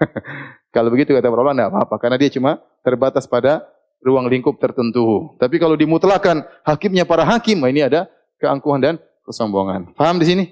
[0.74, 1.94] kalau begitu kata para ulama, tidak apa-apa.
[2.00, 3.68] Karena dia cuma terbatas pada
[4.00, 5.36] ruang lingkup tertentu.
[5.36, 8.08] Tapi kalau dimutlakan hakimnya para hakim, ini ada
[8.40, 8.94] keangkuhan dan
[9.28, 9.92] kesombongan.
[9.92, 10.44] Paham di sini?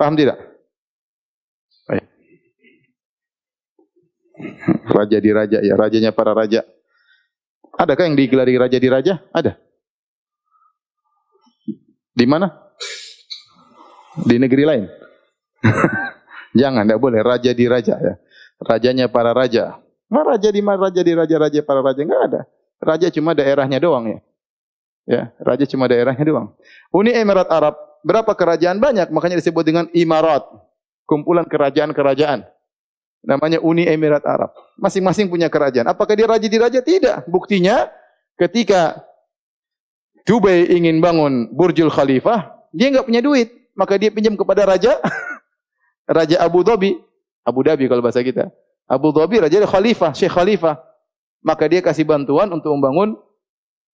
[0.00, 0.40] Paham tidak?
[1.84, 2.04] Baik.
[4.88, 6.64] Raja di raja ya, rajanya para raja.
[7.76, 9.14] Adakah yang digelari raja di raja?
[9.32, 9.60] Ada.
[12.16, 12.52] Di mana?
[14.24, 14.84] Di negeri lain.
[16.60, 17.20] Jangan, tidak boleh.
[17.22, 18.14] Raja di raja ya.
[18.60, 19.80] Rajanya para raja.
[20.10, 20.90] Nah, raja di mana?
[20.90, 22.00] Raja di raja, raja para raja.
[22.02, 22.40] Enggak ada.
[22.80, 24.18] Raja cuma daerahnya doang ya.
[25.10, 26.54] Ya, raja cuma daerahnya doang.
[26.94, 27.74] Uni Emirat Arab,
[28.06, 30.46] berapa kerajaan banyak, makanya disebut dengan Imarat.
[31.02, 32.46] Kumpulan kerajaan-kerajaan.
[33.26, 34.54] Namanya Uni Emirat Arab.
[34.78, 35.90] Masing-masing punya kerajaan.
[35.90, 36.78] Apakah dia raja di raja?
[36.78, 37.26] Tidak.
[37.26, 37.90] Buktinya
[38.38, 39.02] ketika
[40.22, 44.94] Dubai ingin bangun Burjul Khalifah, dia nggak punya duit, maka dia pinjam kepada raja
[46.10, 46.98] Raja Abu Dhabi,
[47.42, 48.50] Abu Dhabi kalau bahasa kita.
[48.86, 50.78] Abu Dhabi raja Khalifah, Syekh Khalifah.
[51.40, 53.16] Maka dia kasih bantuan untuk membangun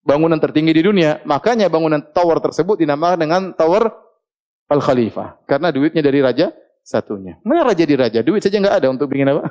[0.06, 1.18] bangunan tertinggi di dunia.
[1.26, 3.90] Makanya bangunan tower tersebut dinamakan dengan Tower
[4.70, 6.54] Al Khalifah karena duitnya dari raja
[6.86, 7.42] satunya.
[7.42, 9.50] Mana raja di raja, duit saja nggak ada untuk bikin apa?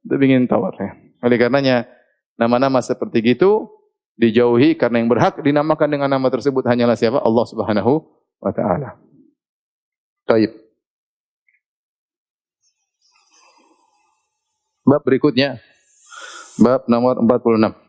[0.00, 0.90] Untuk bikin tower ya.
[1.20, 1.84] Oleh karenanya
[2.40, 3.68] nama-nama seperti itu
[4.16, 7.20] dijauhi karena yang berhak dinamakan dengan nama tersebut hanyalah siapa?
[7.20, 8.04] Allah Subhanahu
[8.40, 8.96] wa taala.
[10.24, 10.56] Baik.
[14.84, 15.60] Bab berikutnya.
[16.60, 17.83] Bab nomor 46.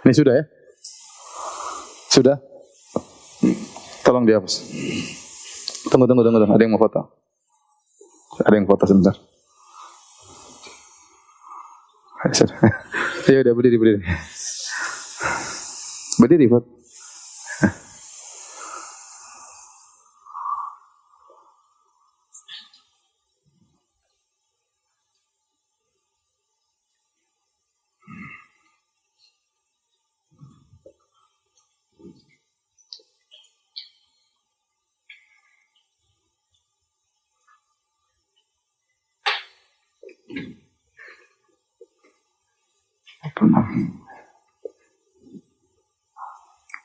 [0.00, 0.44] Ini sudah ya?
[2.08, 2.36] Sudah?
[4.00, 4.54] Tolong dihapus.
[5.92, 6.54] Tunggu, tunggu, tunggu, tunggu.
[6.56, 7.00] Ada yang mau foto?
[8.40, 9.14] Ada yang foto sebentar.
[13.30, 14.00] Ya udah berdiri berdiri.
[16.18, 16.79] Berdiri foto.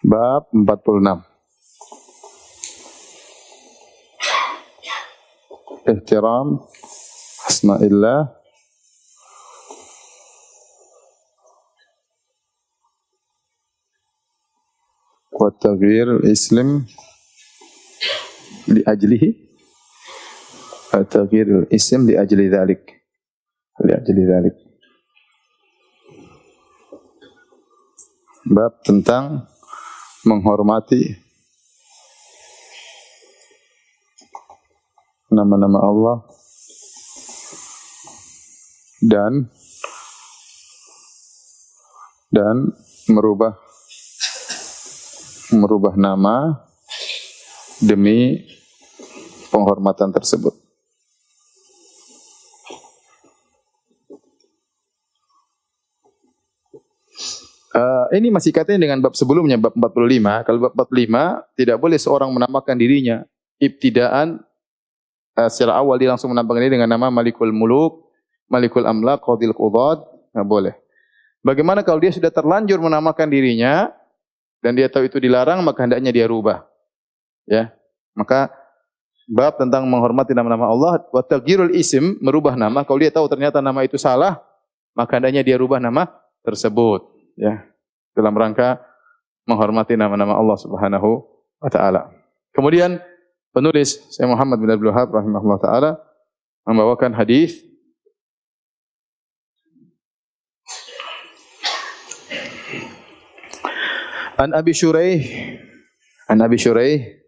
[0.03, 1.23] Bab 46
[5.85, 6.65] Ihtiram.
[7.47, 8.45] Asma'illah.
[15.35, 16.85] وتغيير الاسم
[18.67, 19.33] لأجله
[21.11, 23.04] تغيير الاسم لأجل ذلك
[23.83, 24.55] li ajli dhalik li ajli dhalik
[28.45, 29.49] bab tentang
[30.21, 31.17] menghormati
[35.33, 36.17] nama-nama Allah
[39.01, 39.49] dan
[42.29, 42.69] dan
[43.09, 43.57] merubah
[45.49, 46.61] merubah nama
[47.81, 48.45] demi
[49.49, 50.64] penghormatan tersebut.
[58.21, 60.45] Ini masih katanya dengan bab sebelumnya, bab 45.
[60.45, 63.25] Kalau bab 45, tidak boleh seorang menamakan dirinya
[63.57, 64.43] ibtidaan
[65.35, 68.11] uh, secara awal dia langsung menamakan diri dengan nama Malikul Muluk,
[68.51, 70.73] Malikul Amlak, Qadil Qudad, nggak boleh.
[71.45, 73.93] Bagaimana kalau dia sudah terlanjur menamakan dirinya
[74.61, 76.65] dan dia tahu itu dilarang, maka hendaknya dia rubah.
[77.45, 77.73] Ya.
[78.17, 78.49] Maka
[79.29, 82.81] bab tentang menghormati nama-nama Allah wa taghyirul isim, merubah nama.
[82.81, 84.41] Kalau dia tahu ternyata nama itu salah,
[84.97, 86.09] maka hendaknya dia rubah nama
[86.45, 87.65] tersebut ya
[88.15, 88.79] dalam rangka
[89.45, 91.21] menghormati nama-nama Allah Subhanahu
[91.59, 92.09] wa taala.
[92.55, 92.97] Kemudian
[93.51, 95.91] penulis Syekh Muhammad bin Abdul Wahab rahimahullah taala
[96.65, 97.61] membawakan hadis
[104.35, 105.23] An Abi Shuraih
[106.27, 107.23] An Abi Shuraih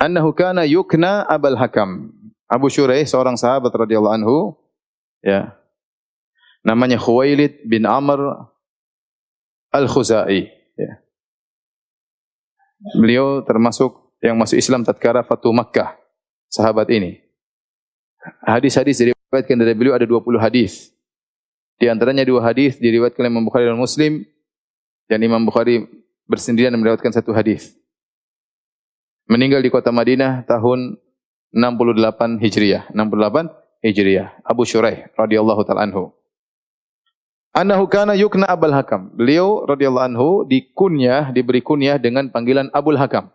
[0.00, 2.10] annahu kana yukna Abul Hakam.
[2.50, 4.36] Abu Shuraih seorang sahabat radhiyallahu anhu
[5.22, 5.54] ya
[6.66, 8.50] namanya Khuwailid bin Amr
[9.70, 10.50] Al-Khuzai.
[10.74, 10.92] Ya.
[12.98, 15.96] Beliau termasuk yang masuk Islam tatkala Fatu Makkah,
[16.50, 17.22] sahabat ini.
[18.44, 20.92] Hadis-hadis diriwayatkan dari beliau ada 20 hadis.
[21.80, 24.28] Di antaranya dua hadis diriwayatkan oleh Imam Bukhari dan Muslim
[25.08, 25.88] dan Imam Bukhari
[26.28, 27.72] bersendirian meriwayatkan satu hadis.
[29.24, 31.00] Meninggal di kota Madinah tahun
[31.56, 32.92] 68 Hijriah.
[32.92, 33.48] 68
[33.80, 34.28] Hijriah.
[34.44, 36.12] Abu Shuraih radhiyallahu taala anhu.
[37.50, 39.10] Annahu kana yukna Abul Hakam.
[39.14, 43.34] Beliau radhiyallahu anhu dikunyah, diberi kunyah dengan panggilan Abul Hakam.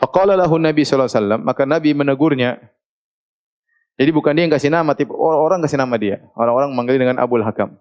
[0.00, 2.58] Faqala lahu Nabi sallallahu alaihi wasallam, maka Nabi menegurnya.
[3.94, 6.18] Jadi bukan dia yang kasih nama, tapi orang-orang kasih nama dia.
[6.34, 7.78] Orang-orang memanggil dengan Abul Hakam.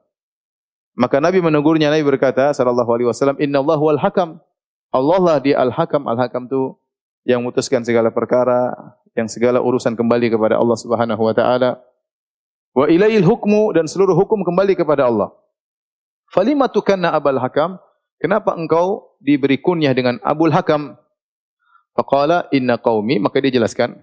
[0.93, 4.38] Maka Nabi menegurnya, Nabi berkata sallallahu alaihi wasallam, "Inna Allah wal hakam."
[4.93, 6.06] Allah lah dia Al-Hakam.
[6.06, 6.78] Al-Hakam itu
[7.26, 8.78] yang memutuskan segala perkara,
[9.17, 11.82] yang segala urusan kembali kepada Allah Subhanahu wa taala.
[12.73, 15.29] Wa ilail hukmu dan seluruh hukum kembali kepada Allah.
[16.33, 17.77] Falima tukanna Abul Hakam?
[18.17, 20.97] Kenapa engkau diberi kunyah dengan Abul Hakam?
[21.93, 24.01] Faqala inna qaumi, maka dia jelaskan,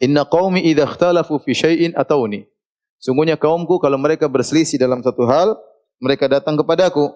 [0.00, 2.48] inna qaumi idza ikhtalafu fi syai'in atawni.
[2.96, 5.60] Sungguhnya kaumku kalau mereka berselisih dalam satu hal,
[6.00, 7.12] mereka datang kepadaku.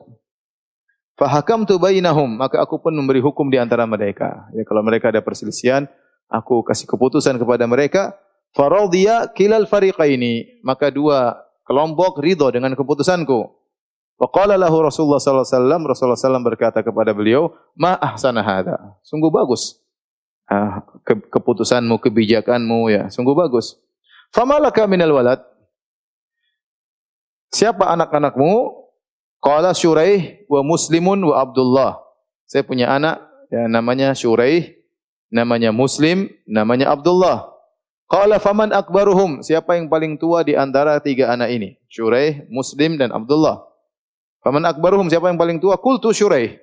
[1.16, 4.52] Fahakamtu bainahum, maka aku pun memberi hukum di antara mereka.
[4.52, 5.88] Ya kalau mereka ada perselisihan,
[6.28, 8.12] aku kasih keputusan kepada mereka
[8.56, 10.64] Faradhiya kilal fariqaini.
[10.64, 11.36] Maka dua
[11.68, 13.52] kelompok ridho dengan keputusanku.
[14.16, 19.28] Faqala lahu Rasulullah sallallahu alaihi wasallam, Rasulullah sallallahu berkata kepada beliau, "Ma ahsana hadza." Sungguh
[19.28, 19.76] bagus.
[20.48, 23.76] Ah, ke keputusanmu, kebijakanmu ya, sungguh bagus.
[24.30, 25.42] Famalaka minal walad?
[27.50, 28.86] Siapa anak-anakmu?
[29.42, 31.98] Qala Syuraih wa Muslimun wa Abdullah.
[32.46, 34.74] Saya punya anak ya namanya Syuraih,
[35.28, 37.55] namanya Muslim, namanya Abdullah.
[38.06, 39.42] Qala faman akbaruhum?
[39.42, 41.74] Siapa yang paling tua di antara tiga anak ini?
[41.90, 43.66] Syuraih, Muslim dan Abdullah.
[44.46, 45.10] Faman akbaruhum?
[45.10, 45.74] Siapa yang paling tua?
[45.74, 46.54] Qultu Syuraih.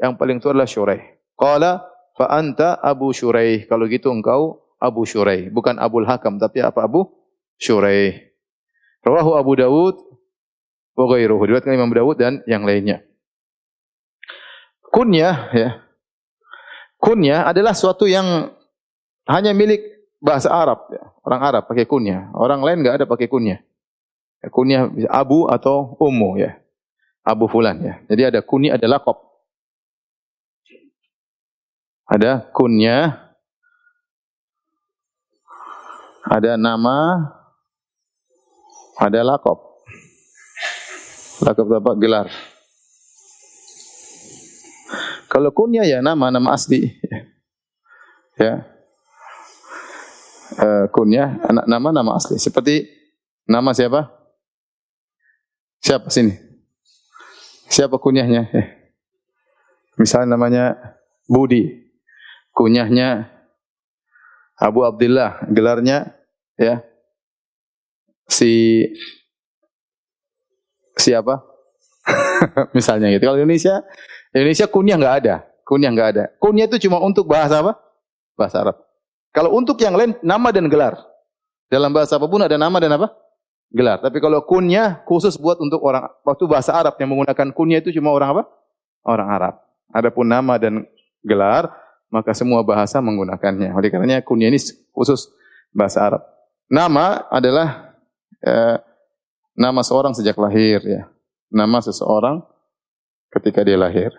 [0.00, 1.20] Yang paling tua adalah Syuraih.
[1.36, 1.84] Qala
[2.16, 3.68] fa anta Abu Syuraih.
[3.68, 7.12] Kalau gitu engkau Abu Syuraih, bukan Abul Hakam tapi apa Abu
[7.60, 8.32] Syuraih.
[9.04, 9.96] Rawahu Abu Dawud
[10.96, 11.44] wa ghairuhu.
[11.44, 13.04] Diriwayatkan Imam Dawud dan yang lainnya.
[14.88, 15.70] Kunyah ya.
[16.96, 18.56] Kunyah adalah suatu yang
[19.28, 19.89] hanya milik
[20.20, 21.02] bahasa Arab, ya.
[21.24, 22.28] orang Arab pakai kunyah.
[22.36, 23.58] Orang lain enggak ada pakai kunyah.
[24.44, 26.60] Ya, kunyah Abu atau Ummu ya.
[27.24, 27.94] Abu Fulan ya.
[28.06, 29.16] Jadi ada kunyah, ada lakop.
[32.10, 33.32] Ada kunyah,
[36.28, 37.32] ada nama,
[39.00, 39.58] ada lakop.
[41.40, 41.92] Lakop apa?
[41.96, 42.28] Gelar.
[45.30, 46.92] Kalau kunyah ya nama, nama asli.
[48.40, 48.69] Ya
[50.58, 52.40] uh, kunyah, nama nama asli.
[52.40, 52.88] Seperti
[53.46, 54.10] nama siapa?
[55.80, 56.34] Siapa sini?
[57.70, 58.50] Siapa kunyahnya?
[58.50, 58.66] Eh.
[59.96, 60.64] Misalnya namanya
[61.30, 61.88] Budi.
[62.50, 63.30] Kunyahnya
[64.58, 66.12] Abu Abdullah, gelarnya
[66.58, 66.82] ya.
[68.26, 68.84] Si
[70.98, 71.46] siapa?
[72.76, 73.24] Misalnya gitu.
[73.24, 73.86] Kalau Indonesia,
[74.34, 75.36] Indonesia kunyah nggak ada.
[75.64, 76.24] Kunyah nggak ada.
[76.42, 77.78] Kunyah itu cuma untuk bahasa apa?
[78.34, 78.89] Bahasa Arab.
[79.30, 80.98] Kalau untuk yang lain nama dan gelar.
[81.70, 83.14] Dalam bahasa apa pun ada nama dan apa?
[83.70, 84.02] Gelar.
[84.02, 88.10] Tapi kalau kunyah khusus buat untuk orang waktu bahasa Arab yang menggunakan kunyah itu cuma
[88.10, 88.42] orang apa?
[89.06, 89.54] Orang Arab.
[89.94, 90.82] Adapun nama dan
[91.22, 91.70] gelar
[92.10, 93.70] maka semua bahasa menggunakannya.
[93.70, 94.58] Oleh karenanya kunyah ini
[94.90, 95.30] khusus
[95.70, 96.22] bahasa Arab.
[96.66, 97.94] Nama adalah
[98.42, 98.76] eh,
[99.54, 101.06] nama seorang sejak lahir ya.
[101.50, 102.42] Nama seseorang
[103.30, 104.10] ketika dia lahir.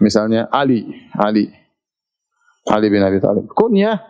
[0.00, 1.52] Misalnya Ali, Ali.
[2.68, 3.48] Ali bin Abi Thalib.
[3.52, 4.00] Kunyah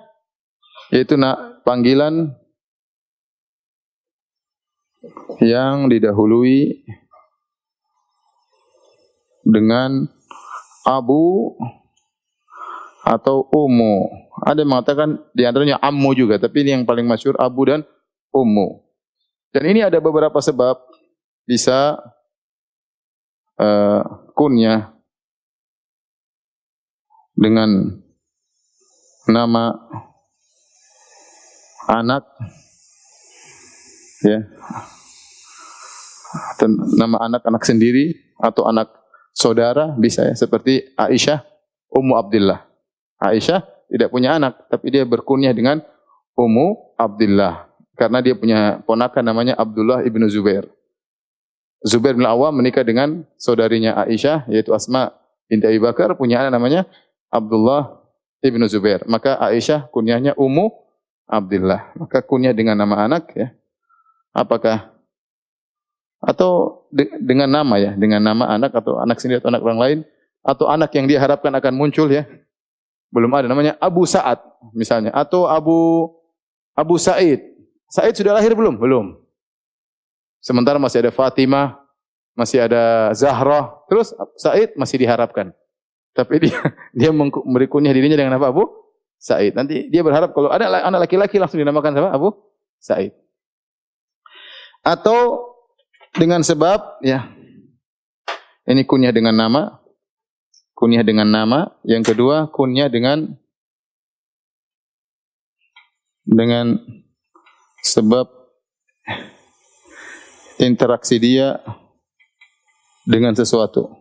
[0.90, 2.34] yaitu nak panggilan
[5.38, 6.82] yang didahului
[9.46, 10.10] dengan
[10.84, 11.56] Abu
[13.06, 13.96] atau Ummu.
[14.44, 17.86] Ada yang mengatakan di antaranya Ammu juga, tapi ini yang paling masyur Abu dan
[18.34, 18.84] Ummu.
[19.50, 20.78] Dan ini ada beberapa sebab
[21.48, 21.98] bisa
[23.58, 24.02] uh,
[24.36, 24.99] kunyah
[27.40, 27.88] dengan
[29.24, 29.72] nama
[31.88, 32.28] anak
[34.20, 34.44] ya
[37.00, 38.92] nama anak anak sendiri atau anak
[39.32, 41.40] saudara bisa ya seperti Aisyah
[41.90, 42.68] Ummu Abdullah.
[43.16, 45.80] Aisyah tidak punya anak tapi dia berkunyah dengan
[46.36, 50.68] Ummu Abdullah karena dia punya ponakan namanya Abdullah ibnu Zubair.
[51.80, 55.16] Zubair bin Awam menikah dengan saudarinya Aisyah yaitu Asma
[55.48, 56.84] binti Abi Bakar punya anak namanya
[57.30, 58.02] Abdullah
[58.42, 59.06] ibnu Zubair.
[59.06, 60.68] Maka Aisyah kunyahnya Ummu
[61.30, 61.94] Abdullah.
[61.96, 63.54] Maka kunyah dengan nama anak ya.
[64.34, 64.92] Apakah
[66.20, 69.98] atau de dengan nama ya, dengan nama anak atau anak sendiri atau anak orang lain
[70.44, 72.28] atau anak yang dia harapkan akan muncul ya.
[73.10, 74.38] Belum ada namanya Abu Sa'ad
[74.76, 76.10] misalnya atau Abu
[76.76, 77.42] Abu Sa'id.
[77.90, 78.78] Sa'id sudah lahir belum?
[78.78, 79.18] Belum.
[80.40, 81.76] Sementara masih ada Fatimah,
[82.32, 85.52] masih ada Zahra, terus Said masih diharapkan.
[86.14, 86.58] Tapi dia
[86.98, 88.66] dia memberi kunyah dirinya dengan apa Abu
[89.20, 89.52] Said.
[89.52, 92.32] Nanti dia berharap kalau ada anak laki-laki langsung dinamakan siapa Abu
[92.80, 93.12] Said.
[94.80, 95.50] Atau
[96.16, 97.28] dengan sebab ya
[98.64, 99.76] ini kunyah dengan nama,
[100.72, 101.68] kunyah dengan nama.
[101.84, 103.36] Yang kedua kunyah dengan
[106.24, 106.80] dengan
[107.84, 108.30] sebab
[110.60, 111.60] interaksi dia
[113.08, 113.99] dengan sesuatu.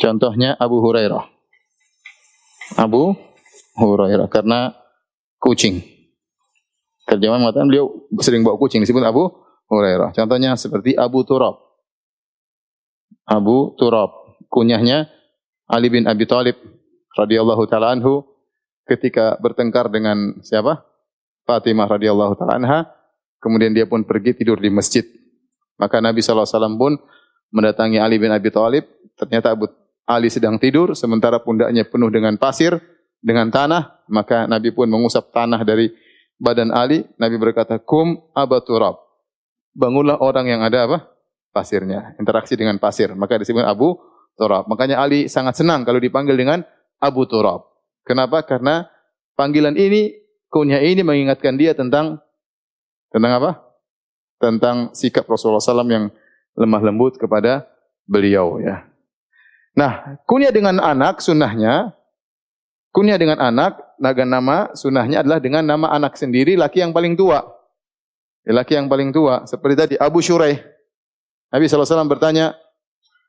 [0.00, 1.28] Contohnya Abu Hurairah.
[2.80, 3.12] Abu
[3.76, 4.72] Hurairah karena
[5.36, 5.84] kucing.
[7.04, 9.28] Terjemahan mengatakan beliau sering bawa kucing disebut Abu
[9.68, 10.16] Hurairah.
[10.16, 11.60] Contohnya seperti Abu Turab.
[13.28, 14.16] Abu Turab.
[14.50, 15.06] Kunyahnya
[15.70, 16.58] Ali bin Abi Thalib
[17.14, 18.26] radhiyallahu taala anhu
[18.88, 20.82] ketika bertengkar dengan siapa?
[21.46, 22.80] Fatimah radhiyallahu taala anha.
[23.38, 25.06] Kemudian dia pun pergi tidur di masjid.
[25.80, 26.98] Maka Nabi SAW pun
[27.54, 28.84] mendatangi Ali bin Abi Thalib.
[29.16, 29.70] Ternyata Abu
[30.08, 32.76] Ali sedang tidur, sementara pundaknya penuh dengan pasir,
[33.22, 34.04] dengan tanah.
[34.10, 35.90] Maka Nabi pun mengusap tanah dari
[36.40, 38.98] badan Ali, Nabi berkata, "Kum abaturab."
[39.70, 40.98] Bangunlah orang yang ada apa?
[41.54, 43.14] Pasirnya, interaksi dengan pasir.
[43.14, 43.98] Maka disebut Abu
[44.34, 44.66] Turab.
[44.66, 46.62] Makanya Ali sangat senang kalau dipanggil dengan
[46.98, 47.70] Abu Turab.
[48.02, 48.42] Kenapa?
[48.42, 48.86] Karena
[49.38, 50.10] panggilan ini,
[50.50, 52.18] kunyah ini mengingatkan dia tentang
[53.14, 53.50] tentang apa?
[54.40, 56.06] Tentang sikap Rasulullah SAW yang
[56.56, 57.68] lemah lembut kepada
[58.08, 58.89] beliau ya.
[59.74, 61.94] Nah, kunyah dengan anak sunnahnya
[62.90, 67.38] Kunyah dengan anak, naga nama sunnahnya adalah dengan nama anak sendiri, laki yang paling tua.
[68.42, 69.46] Ya, laki yang paling tua.
[69.46, 70.58] Seperti tadi, Abu Shuraih.
[71.54, 72.58] Nabi SAW bertanya,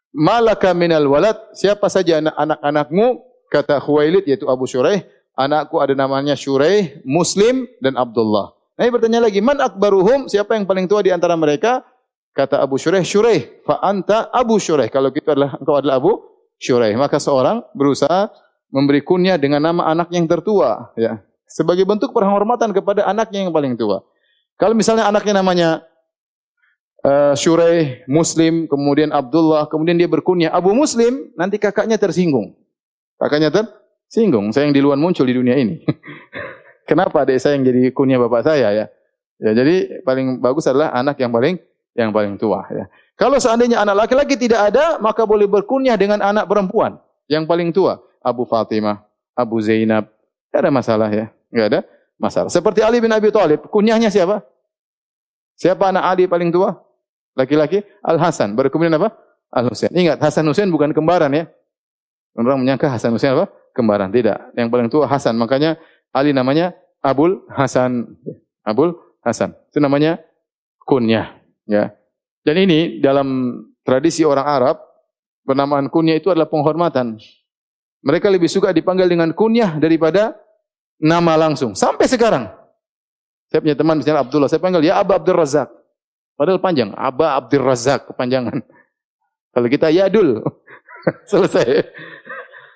[0.10, 3.22] Malaka minal walad, siapa saja anak-anakmu?
[3.54, 5.06] Kata Khuwailid, yaitu Abu Shuraih.
[5.38, 8.58] Anakku ada namanya Shuraih, Muslim, dan Abdullah.
[8.82, 11.86] Nabi bertanya lagi, Man akbaruhum, siapa yang paling tua di antara mereka?
[12.34, 14.90] Kata Abu Shuraih, Shuraih, fa anta Abu Shuraih.
[14.90, 16.31] Kalau kita adalah, engkau adalah Abu
[16.62, 16.94] Shuraih.
[16.94, 18.30] Maka seorang berusaha
[18.70, 21.20] memberi kunyah dengan nama anak yang tertua, ya.
[21.50, 24.06] Sebagai bentuk penghormatan kepada anaknya yang paling tua.
[24.56, 25.70] Kalau misalnya anaknya namanya
[27.04, 32.56] uh, Shurey, Muslim, kemudian Abdullah, kemudian dia berkunyah Abu Muslim, nanti kakaknya tersinggung.
[33.20, 34.56] Kakaknya tersinggung.
[34.56, 35.84] Saya yang di luar muncul di dunia ini.
[36.90, 38.86] Kenapa adik saya yang jadi kunyah bapak saya ya?
[39.42, 41.58] Ya, jadi paling bagus adalah anak yang paling
[41.98, 42.86] yang paling tua ya.
[43.20, 46.98] Kalau seandainya anak laki-laki tidak ada, maka boleh berkunyah dengan anak perempuan
[47.30, 48.02] yang paling tua.
[48.22, 49.02] Abu Fatimah,
[49.34, 50.10] Abu Zainab.
[50.50, 51.34] Tidak ada masalah ya.
[51.50, 51.80] Tidak ada
[52.22, 52.50] masalah.
[52.54, 54.46] Seperti Ali bin Abi Thalib, kunyahnya siapa?
[55.58, 56.78] Siapa anak Ali paling tua?
[57.38, 57.82] Laki-laki?
[58.02, 58.54] Al-Hasan.
[58.58, 59.14] Baru kemudian apa?
[59.52, 59.92] Al-Husain.
[59.92, 61.48] Ingat, Hasan Husain bukan kembaran ya.
[62.36, 63.52] Orang menyangka Hasan Husain apa?
[63.76, 64.12] Kembaran.
[64.12, 64.56] Tidak.
[64.56, 65.36] Yang paling tua Hasan.
[65.36, 65.80] Makanya
[66.12, 68.20] Ali namanya Abul Hasan.
[68.64, 69.56] Abul Hasan.
[69.72, 70.20] Itu namanya
[70.84, 71.40] kunyah.
[71.68, 71.96] Ya.
[72.42, 74.78] Dan ini dalam tradisi orang Arab,
[75.46, 77.22] penamaan kunyah itu adalah penghormatan.
[78.02, 80.34] Mereka lebih suka dipanggil dengan kunyah daripada
[80.98, 81.78] nama langsung.
[81.78, 82.50] Sampai sekarang.
[83.52, 85.70] Saya punya teman misalnya Abdullah, saya panggil ya Aba Abdul Razak.
[86.40, 88.64] Padahal panjang, Aba Abdul Razak kepanjangan.
[89.54, 90.40] Kalau kita ya Dul.
[91.30, 91.68] Selesai.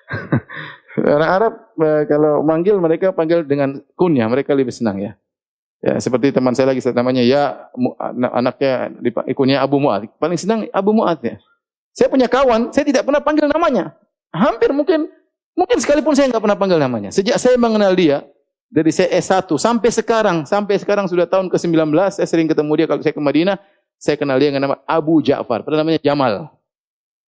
[1.16, 5.12] Orang Arab eh, kalau manggil mereka panggil dengan kunyah, mereka lebih senang ya.
[5.84, 7.68] Ya, seperti teman saya lagi namanya ya
[8.32, 8.90] anaknya
[9.36, 10.08] kunyah Abu Muad.
[10.16, 11.36] Paling senang Abu Muad ya.
[11.92, 13.92] Saya punya kawan, saya tidak pernah panggil namanya.
[14.32, 15.08] Hampir mungkin
[15.56, 17.12] mungkin sekalipun saya nggak pernah panggil namanya.
[17.12, 18.24] Sejak saya mengenal dia
[18.68, 23.00] dari saya S1 sampai sekarang, sampai sekarang sudah tahun ke-19, saya sering ketemu dia kalau
[23.00, 23.56] saya ke Madinah,
[23.96, 26.52] saya kenal dia dengan nama Abu Ja'far, padahal namanya Jamal.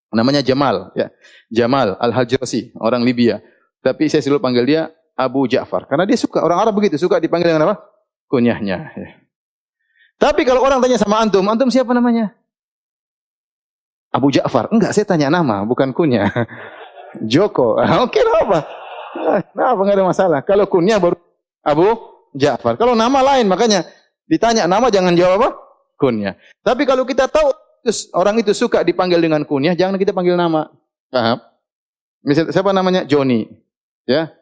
[0.09, 1.13] Namanya Jamal, ya.
[1.53, 3.45] Jamal Al-Hajrasi, orang Libya.
[3.85, 4.83] Tapi saya selalu panggil dia
[5.17, 7.88] Abu Ja'far karena dia suka orang Arab begitu, suka dipanggil dengan apa?
[8.29, 9.09] Kunyahnya, ya.
[10.19, 12.35] Tapi kalau orang tanya sama antum, antum siapa namanya?
[14.13, 14.69] Abu Ja'far.
[14.69, 16.29] Enggak, saya tanya nama, bukan kunyah.
[17.33, 17.79] Joko.
[18.05, 18.59] Oke, okay, apa?
[19.57, 20.41] Nah, apa ada masalah.
[20.45, 21.17] Kalau kunyah baru
[21.65, 21.89] Abu
[22.37, 22.77] Ja'far.
[22.77, 23.89] Kalau nama lain makanya
[24.29, 25.51] ditanya nama jangan jawab apa?
[25.97, 26.35] Kunyah.
[26.61, 27.49] Tapi kalau kita tahu
[28.15, 30.69] orang itu suka dipanggil dengan kunyah, jangan kita panggil nama.
[31.09, 31.41] Paham?
[32.23, 33.03] Misalnya siapa namanya?
[33.09, 33.49] Joni.
[34.05, 34.33] Ya.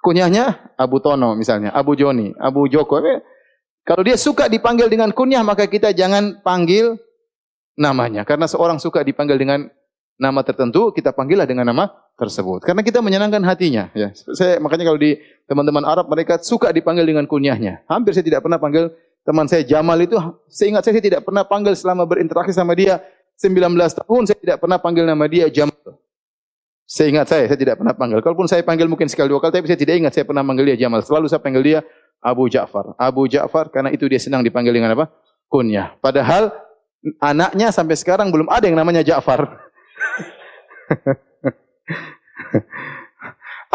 [0.00, 3.02] Kunyahnya Abu Tono misalnya, Abu Joni, Abu Joko.
[3.86, 6.98] Kalau dia suka dipanggil dengan kunyah, maka kita jangan panggil
[7.78, 8.26] namanya.
[8.26, 9.70] Karena seorang suka dipanggil dengan
[10.18, 12.64] nama tertentu, kita panggillah dengan nama tersebut.
[12.64, 13.92] Karena kita menyenangkan hatinya.
[13.92, 14.10] Ya.
[14.16, 17.84] Saya makanya kalau di teman-teman Arab mereka suka dipanggil dengan kunyahnya.
[17.86, 18.90] Hampir saya tidak pernah panggil
[19.22, 20.16] teman saya Jamal itu.
[20.48, 22.98] Seingat saya, saya tidak pernah panggil selama berinteraksi sama dia
[23.36, 24.22] 19 tahun.
[24.24, 25.76] Saya tidak pernah panggil nama dia Jamal.
[26.86, 28.22] Seingat saya, saya tidak pernah panggil.
[28.22, 30.86] Kalaupun saya panggil mungkin sekali dua kali, tapi saya tidak ingat saya pernah panggil dia
[30.86, 31.02] Jamal.
[31.02, 31.82] Selalu saya panggil dia
[32.22, 32.94] Abu Ja'far.
[32.94, 35.10] Abu Ja'far karena itu dia senang dipanggil dengan apa?
[35.50, 35.98] Kunyah.
[35.98, 36.54] Padahal
[37.18, 39.50] anaknya sampai sekarang belum ada yang namanya Ja'far.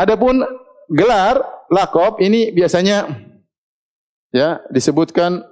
[0.02, 0.48] Adapun
[0.88, 3.12] gelar lakop ini biasanya
[4.32, 5.44] ya disebutkan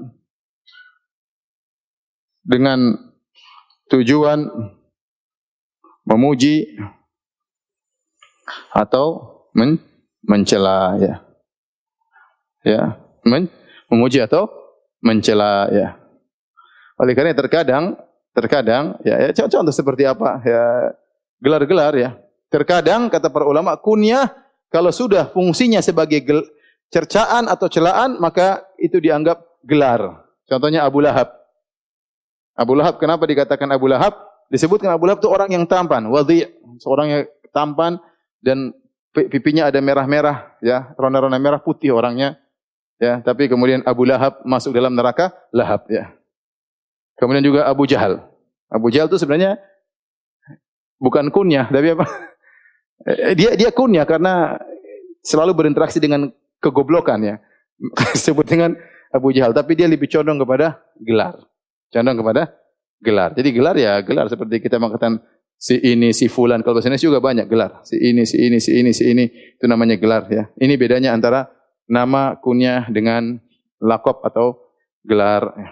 [2.47, 2.95] dengan
[3.91, 4.47] tujuan
[6.07, 6.80] memuji
[8.72, 9.80] atau men
[10.24, 11.16] mencela ya.
[12.64, 12.82] Ya,
[13.24, 13.47] men
[13.88, 14.52] memuji atau
[15.00, 15.95] mencela ya.
[17.00, 17.95] Oleh karena terkadang
[18.36, 20.64] terkadang ya, ya contoh seperti apa ya
[21.39, 22.10] gelar-gelar ya.
[22.52, 24.30] Terkadang kata para ulama kunyah
[24.70, 26.41] kalau sudah fungsinya sebagai gel,
[26.93, 30.26] cercaan atau celaan maka itu dianggap gelar.
[30.50, 31.30] Contohnya Abu Lahab.
[32.58, 34.18] Abu Lahab kenapa dikatakan Abu Lahab?
[34.50, 36.43] Disebutkan Abu Lahab itu orang yang tampan, wadhi,
[36.82, 37.22] seorang yang
[37.54, 38.02] tampan
[38.40, 38.74] dan
[39.14, 42.40] pipinya ada merah-merah ya, rona-rona merah putih orangnya.
[43.00, 46.12] Ya, tapi kemudian Abu Lahab masuk dalam neraka lahab ya.
[47.16, 48.20] Kemudian juga Abu Jahal.
[48.68, 49.56] Abu Jahal itu sebenarnya
[51.00, 52.06] bukan kunyah, tapi apa?
[53.40, 54.60] Dia dia kunyah karena
[55.24, 56.28] selalu berinteraksi dengan
[56.60, 57.36] kegoblokan ya.
[58.28, 58.76] Sebut dengan
[59.08, 61.40] Abu Jahal, tapi dia lebih condong kepada gelar.
[61.90, 62.60] Condong kepada
[63.00, 63.32] gelar.
[63.34, 65.24] Jadi gelar ya gelar seperti kita mengatakan
[65.60, 66.64] si ini, si fulan.
[66.64, 67.84] Kalau bahasa juga banyak gelar.
[67.84, 69.28] Si ini, si ini, si ini, si ini.
[69.60, 70.47] Itu namanya gelar ya.
[70.55, 71.51] Ini bedanya antara
[71.86, 73.38] nama kunyah dengan
[73.84, 74.72] lakop atau
[75.03, 75.51] gelar.
[75.60, 75.70] Ya.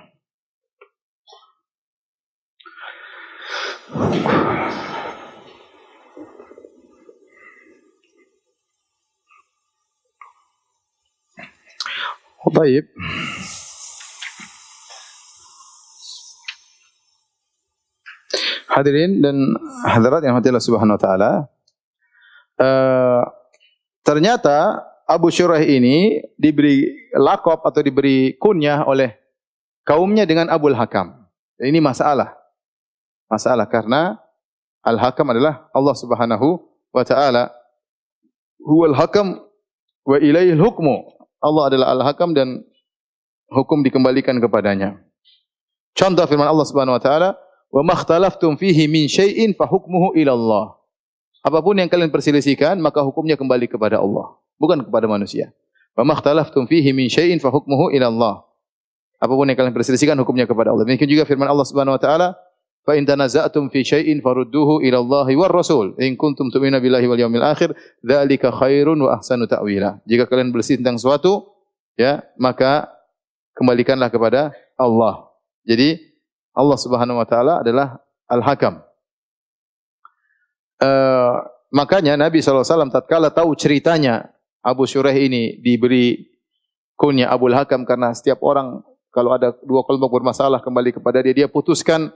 [12.48, 12.88] Baik.
[18.78, 19.58] Hadirin dan
[19.90, 21.32] hadirat yang hati Allah Subhanahu wa taala.
[22.62, 23.26] Uh,
[24.06, 29.18] ternyata Abu Syurah ini diberi lakop atau diberi kunyah oleh
[29.82, 31.26] kaumnya dengan Abul Hakam.
[31.58, 32.38] Ini masalah.
[33.26, 34.22] Masalah karena
[34.86, 36.62] Al-Hakam adalah Allah Subhanahu
[36.94, 37.50] wa taala.
[38.62, 39.42] Huwal Hakam
[40.06, 41.18] wa ilaihil hukmu.
[41.42, 42.62] Allah adalah Al-Hakam dan
[43.50, 45.02] hukum dikembalikan kepadanya.
[45.98, 47.34] Contoh firman Allah Subhanahu wa taala,
[47.70, 50.66] "Wa makhtalaftum fihi min syai'in fa hukmuhu ila Allah."
[51.44, 55.54] Apapun yang kalian perselisihkan, maka hukumnya kembali kepada Allah, bukan kepada manusia.
[55.96, 58.36] "Wa makhtalaftum fihi min syai'in fa hukmuhu ila Allah."
[59.18, 60.86] Apapun yang kalian perselisihkan hukumnya kepada Allah.
[60.86, 62.38] Demikian juga firman Allah Subhanahu wa taala,
[62.88, 67.20] Fa in tanaza'tum fi syai'in farudduhu ila Allah war Rasul in kuntum tu'minuna billahi wal
[67.20, 70.00] yawmil akhir dzalika khairun wa ahsanu ta'wila.
[70.08, 71.52] Jika kalian bersih tentang suatu
[72.00, 72.88] ya, maka
[73.60, 75.28] kembalikanlah kepada Allah.
[75.68, 76.00] Jadi
[76.58, 78.82] Allah Subhanahu wa taala adalah Al-Hakam.
[80.82, 81.38] Uh,
[81.70, 84.34] makanya Nabi SAW tatkala tahu ceritanya
[84.66, 86.34] Abu Syuraih ini diberi
[86.98, 88.82] kunya Abu Hakam karena setiap orang
[89.14, 92.10] kalau ada dua kelompok bermasalah kembali kepada dia, dia putuskan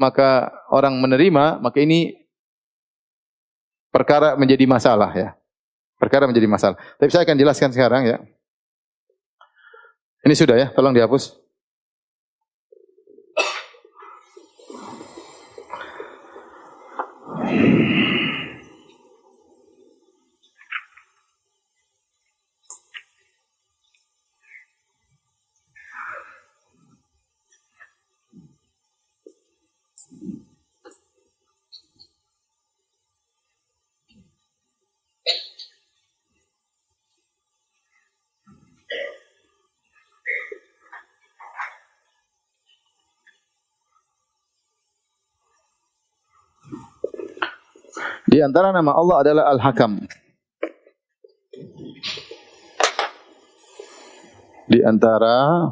[0.00, 2.26] maka orang menerima, maka ini
[3.92, 5.36] perkara menjadi masalah ya.
[6.00, 6.74] Perkara menjadi masalah.
[6.98, 8.18] Tapi saya akan jelaskan sekarang ya.
[10.26, 11.41] Ini sudah ya, tolong dihapus.
[48.42, 50.02] Di antara nama Allah adalah Al-Hakam.
[54.66, 55.62] Di antara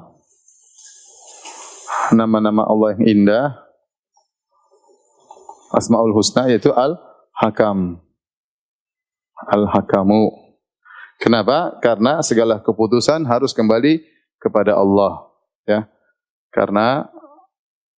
[2.15, 3.59] nama-nama Allah yang indah,
[5.75, 7.99] Asmaul Husna yaitu Al-Hakam.
[9.51, 10.31] Al-Hakamu.
[11.19, 11.75] Kenapa?
[11.83, 13.99] Karena segala keputusan harus kembali
[14.39, 15.27] kepada Allah,
[15.67, 15.91] ya.
[16.55, 17.11] Karena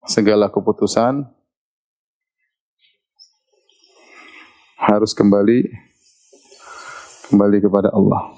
[0.09, 1.29] segala keputusan
[4.83, 5.71] harus kembali
[7.31, 8.35] kembali kepada Allah.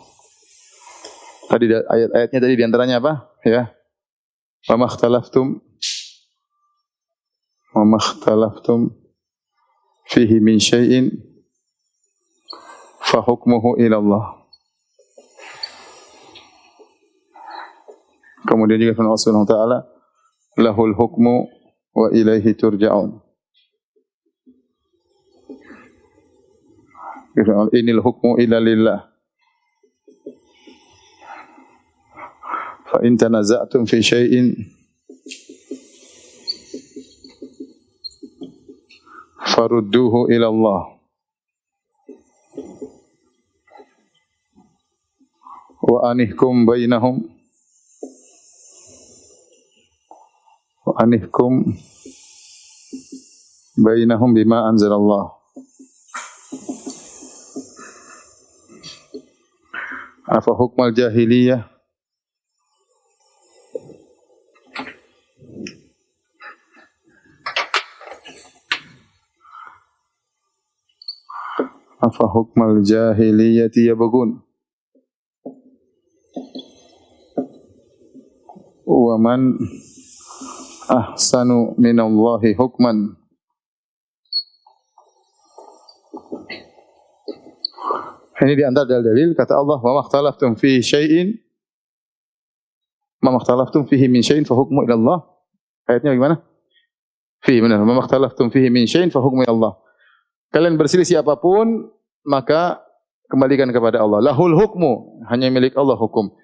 [1.49, 3.33] Tadi ayat-ayatnya tadi di antaranya apa?
[3.49, 3.73] Ya.
[4.69, 5.61] Wa makhtalaftum
[7.75, 8.93] wa makhtalaftum
[10.09, 11.11] fihi min syai'in
[13.01, 14.25] fa hukmuhu ila Allah.
[18.45, 19.79] Kemudian juga firman Allah Subhanahu wa taala,
[20.61, 21.49] lahul hukmu
[21.97, 23.24] wa ilaihi turja'un.
[27.75, 29.11] Inil hukmu illa lillah.
[32.87, 34.55] Fa in tanaza'tum fi syai'in
[39.51, 40.83] farudduhu ila Allah.
[45.85, 47.27] Wa anihkum bainahum
[50.87, 51.75] wa anihkum
[53.75, 55.35] bainahum bima anzalallah.
[60.25, 61.69] Afa hukmal jahiliyah?
[72.01, 74.41] Afa hukmal jahiliyati yabghun?
[78.89, 79.61] Wa man
[80.89, 83.17] ahsanu minallahi hukman
[88.35, 91.39] Ini di antara dalil-dalil kata Allah wa makhtalaftum fi syai'in
[93.25, 95.19] ma makhtalaftum fihi min syai'in fa hukmu ila Allah.
[95.89, 96.37] Ayatnya bagaimana?
[97.41, 97.81] Fi benar.
[97.81, 99.73] Ma makhtalaftum fihi min syai'in fa hukmu ila Allah.
[100.53, 101.89] Kalian berselisih apa pun
[102.29, 102.85] maka
[103.33, 104.21] kembalikan kepada Allah.
[104.21, 106.37] Lahul hukmu, hanya milik Allah hukum.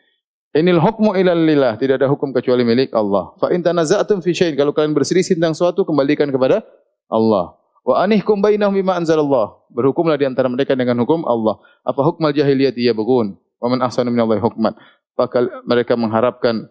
[0.50, 3.36] Inil hukmu ila lillah, tidak ada hukum kecuali milik Allah.
[3.38, 6.64] Fa in tanaza'tum fi syai'in, kalau kalian berselisih tentang suatu kembalikan kepada
[7.12, 7.59] Allah.
[7.80, 9.56] Wa anihkum bainahum bima anzalallah.
[9.72, 11.58] Berhukumlah di antara mereka dengan hukum Allah.
[11.86, 13.38] Apa hukmal jahiliyah dia bagun?
[13.56, 14.76] Wa man ahsanu minallahi hukman.
[15.16, 16.68] Maka mereka mengharapkan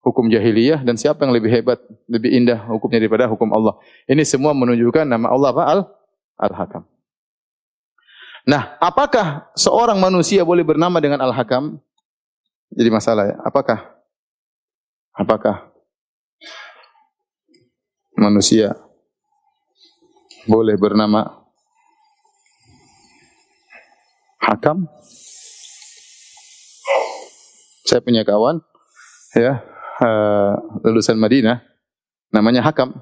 [0.00, 3.76] hukum jahiliyah dan siapa yang lebih hebat, lebih indah hukumnya daripada hukum Allah.
[4.08, 5.62] Ini semua menunjukkan nama Allah apa?
[5.64, 5.80] Al
[6.40, 6.88] Al-Hakam.
[8.48, 11.76] Nah, apakah seorang manusia boleh bernama dengan Al-Hakam?
[12.72, 13.36] Jadi masalah ya.
[13.44, 13.92] Apakah?
[15.12, 15.68] Apakah
[18.16, 18.72] manusia
[20.50, 21.46] boleh bernama
[24.42, 24.90] Hakam?
[27.86, 28.58] Saya punya kawan
[29.38, 29.62] ya,
[30.02, 31.62] uh, lulusan Madinah
[32.34, 32.98] namanya Hakam.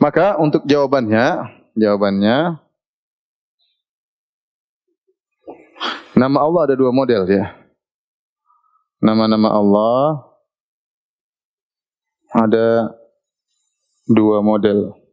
[0.00, 1.44] Maka untuk jawabannya,
[1.76, 2.60] jawabannya
[6.16, 7.52] nama Allah ada dua model ya.
[8.96, 10.24] Nama-nama Allah
[12.32, 12.96] ada
[14.08, 15.05] dua model.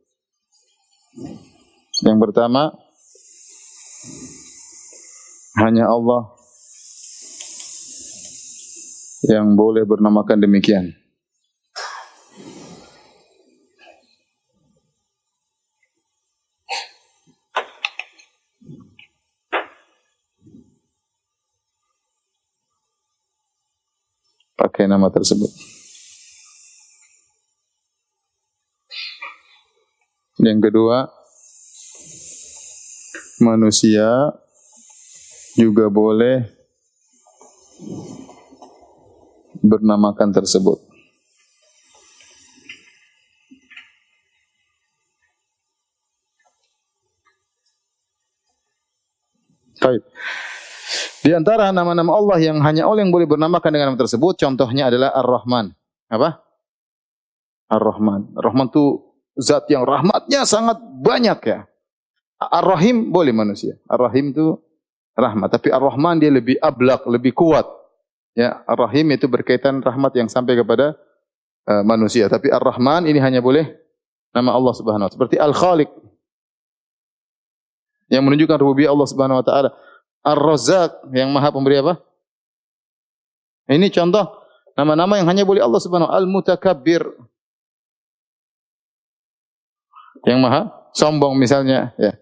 [2.03, 2.73] Yang pertama
[5.61, 6.33] hanya Allah
[9.29, 10.97] yang boleh bernamakan demikian.
[24.63, 25.72] pakai nama tersebut.
[30.43, 31.07] Yang kedua,
[33.39, 34.35] manusia
[35.55, 36.43] juga boleh
[39.63, 40.83] bernamakan tersebut.
[49.79, 50.03] Baik.
[51.23, 55.15] Di antara nama-nama Allah yang hanya Allah yang boleh bernamakan dengan nama tersebut, contohnya adalah
[55.15, 55.71] Ar-Rahman.
[56.11, 56.43] Apa?
[57.71, 58.35] Ar-Rahman.
[58.35, 61.59] Ar-Rahman itu zat yang rahmatnya sangat banyak ya.
[62.37, 63.79] Ar-Rahim boleh manusia.
[63.87, 64.59] Ar-Rahim itu
[65.15, 65.49] rahmat.
[65.53, 67.65] Tapi Ar-Rahman dia lebih ablak, lebih kuat.
[68.33, 70.97] Ya, Ar-Rahim itu berkaitan rahmat yang sampai kepada
[71.69, 72.27] uh, manusia.
[72.27, 73.69] Tapi Ar-Rahman ini hanya boleh
[74.33, 75.17] nama Allah Subhanahu wa taala.
[75.21, 75.89] Seperti Al-Khaliq.
[78.11, 79.69] Yang menunjukkan rububiyah Allah Subhanahu wa taala.
[80.23, 81.99] Ar-Razzaq yang Maha Pemberi apa?
[83.69, 84.43] Ini contoh
[84.75, 87.05] nama-nama yang hanya boleh Allah Subhanahu Al-Mutakabbir.
[90.23, 90.61] Yang Maha
[90.95, 92.15] sombong misalnya, ya.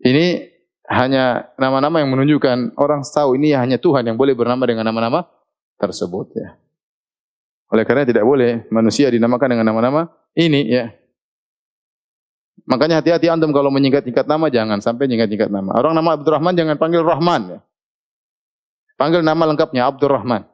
[0.00, 0.48] Ini
[0.90, 5.22] hanya nama-nama yang menunjukkan orang tahu ini hanya Tuhan yang boleh bernama dengan nama-nama
[5.78, 6.58] tersebut ya.
[7.70, 10.90] Oleh karena tidak boleh manusia dinamakan dengan nama-nama ini ya.
[12.66, 15.78] Makanya hati-hati antum kalau menyingkat-singkat nama jangan sampai nyingkat-nyingkat nama.
[15.78, 17.60] Orang nama Abdurrahman jangan panggil Rahman ya.
[18.98, 20.44] Panggil nama lengkapnya Abdurrahman.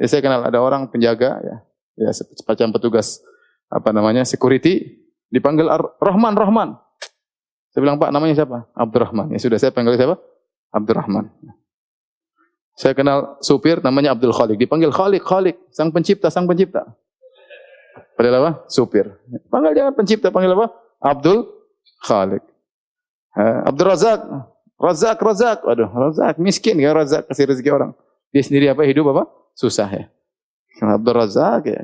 [0.00, 1.56] Ya, saya kenal ada orang penjaga ya,
[2.00, 3.22] ya semacam petugas
[3.68, 4.97] apa namanya security
[5.28, 5.68] dipanggil
[6.00, 6.68] Rahman Rahman.
[7.72, 8.66] Saya bilang Pak namanya siapa?
[8.74, 9.30] Abdurrahman.
[9.36, 10.16] Ya sudah saya panggil siapa?
[10.72, 11.30] Abdurrahman.
[12.78, 14.54] Saya kenal supir namanya Abdul Khalik.
[14.54, 16.86] Dipanggil Khalik, Khalik, sang pencipta, sang pencipta.
[18.14, 18.50] Padahal apa?
[18.70, 19.10] Supir.
[19.50, 20.74] Panggil jangan pencipta, panggil apa?
[21.02, 21.46] Abdul
[22.06, 22.42] Khalik.
[23.66, 24.20] Abdul Razak.
[24.78, 25.58] Razak, Razak.
[25.66, 26.38] Waduh, Razak.
[26.38, 27.90] Miskin kan Razak kasih rezeki orang.
[28.30, 28.86] Dia sendiri apa?
[28.86, 29.26] Hidup apa?
[29.58, 30.04] Susah ya.
[30.82, 31.82] Abdul Razak ya.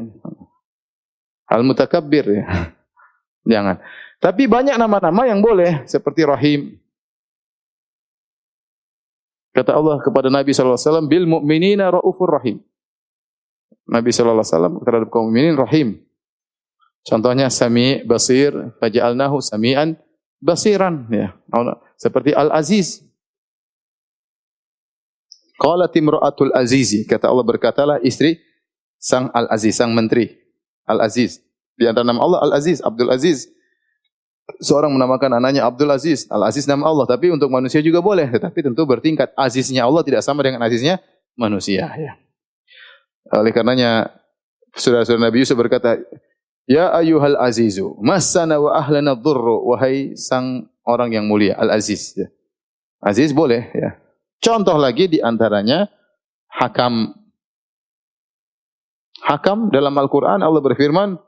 [1.50, 2.73] Al-Mutakabbir ya.
[3.44, 3.80] Jangan.
[4.18, 5.84] Tapi banyak nama-nama yang boleh.
[5.84, 6.80] Seperti Rahim.
[9.54, 12.58] Kata Allah kepada Nabi SAW, Bil mu'minina ra'ufur rahim.
[13.86, 14.42] Nabi SAW
[14.82, 16.00] terhadap kaum mukminin rahim.
[17.04, 19.94] Contohnya sami basir faj'alnahu sami'an
[20.40, 21.36] basiran ya.
[22.00, 23.04] Seperti Al-Aziz.
[25.54, 28.42] Qala timra'atul azizi kata Allah berkatalah istri
[28.98, 30.34] sang Al-Aziz sang menteri
[30.82, 31.43] Al-Aziz
[31.74, 33.50] di antara nama Allah Al-Aziz Abdul Aziz
[34.60, 38.82] seorang menamakan anaknya Abdul Aziz Al-Aziz nama Allah tapi untuk manusia juga boleh tetapi tentu
[38.86, 41.02] bertingkat aziznya Allah tidak sama dengan aziznya
[41.34, 42.12] manusia ya.
[43.34, 44.12] Oleh karenanya
[44.76, 45.96] saudara-saudara Nabi Yusuf berkata
[46.64, 52.16] Ya ayyuhal azizu, masana wa ahlana dhurru, wahai sang orang yang mulia, al-aziz.
[52.16, 52.32] Ya.
[53.04, 54.00] Aziz boleh ya.
[54.40, 55.92] Contoh lagi di antaranya
[56.48, 57.12] hakam.
[59.24, 61.20] Hakam dalam Al-Quran Allah berfirman,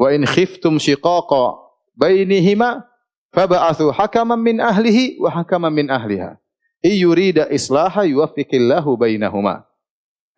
[0.00, 1.60] wa in khiftum shiqaqa
[1.92, 2.88] bainihima
[3.36, 6.40] faba'athu hakaman min ahlihi wa hakaman min ahliha.
[6.80, 9.68] I yurida islaha yuwaffiqillahu bainahuma.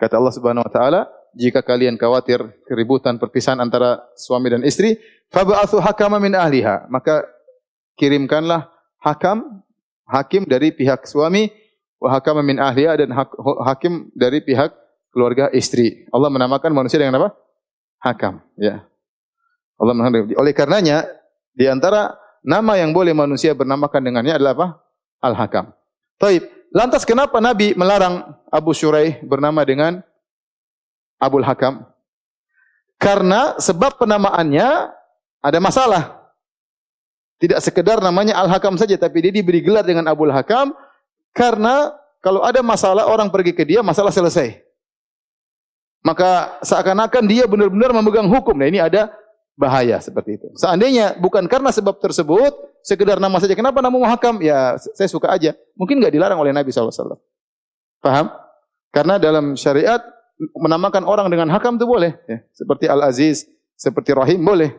[0.02, 1.00] Kata Allah Subhanahu wa taala,
[1.38, 4.98] jika kalian khawatir keributan perpisahan antara suami dan istri,
[5.30, 7.22] fab'atsu hakama min ahliha, maka
[7.94, 8.66] kirimkanlah
[8.98, 9.62] hakam
[10.10, 11.54] hakim dari pihak suami
[12.02, 13.14] wa hakama min ahliha dan
[13.62, 14.74] hakim dari pihak
[15.14, 16.10] keluarga istri.
[16.10, 17.38] Allah menamakan manusia dengan apa?
[18.02, 18.82] Hakam, ya.
[19.83, 20.39] Allah menamakan.
[20.39, 21.11] Oleh karenanya
[21.51, 22.14] di antara
[22.47, 24.68] nama yang boleh manusia bernamakan dengannya adalah apa?
[25.18, 25.74] Al-Hakam.
[26.22, 26.47] Taib.
[26.72, 30.01] Lantas kenapa Nabi melarang Abu Syuraih bernama dengan
[31.20, 31.85] Abul Hakam?
[32.97, 34.89] Karena sebab penamaannya
[35.43, 36.22] ada masalah.
[37.43, 40.72] Tidak sekedar namanya Al-Hakam saja, tapi dia diberi gelar dengan Abul Hakam
[41.35, 41.91] karena
[42.22, 44.62] kalau ada masalah orang pergi ke dia, masalah selesai.
[46.07, 48.55] Maka seakan-akan dia benar-benar memegang hukum.
[48.55, 49.11] Nah ini ada
[49.57, 50.48] bahaya seperti itu.
[50.57, 53.53] Seandainya bukan karena sebab tersebut, sekedar nama saja.
[53.53, 54.40] Kenapa nama Hakam?
[54.40, 55.55] Ya saya suka aja.
[55.76, 57.20] Mungkin nggak dilarang oleh Nabi SAW.
[58.03, 58.32] Paham?
[58.92, 60.03] Karena dalam syariat
[60.59, 62.12] menamakan orang dengan hakam itu boleh.
[62.26, 62.42] Ya.
[62.53, 63.46] Seperti Al-Aziz,
[63.78, 64.74] seperti Rahim boleh.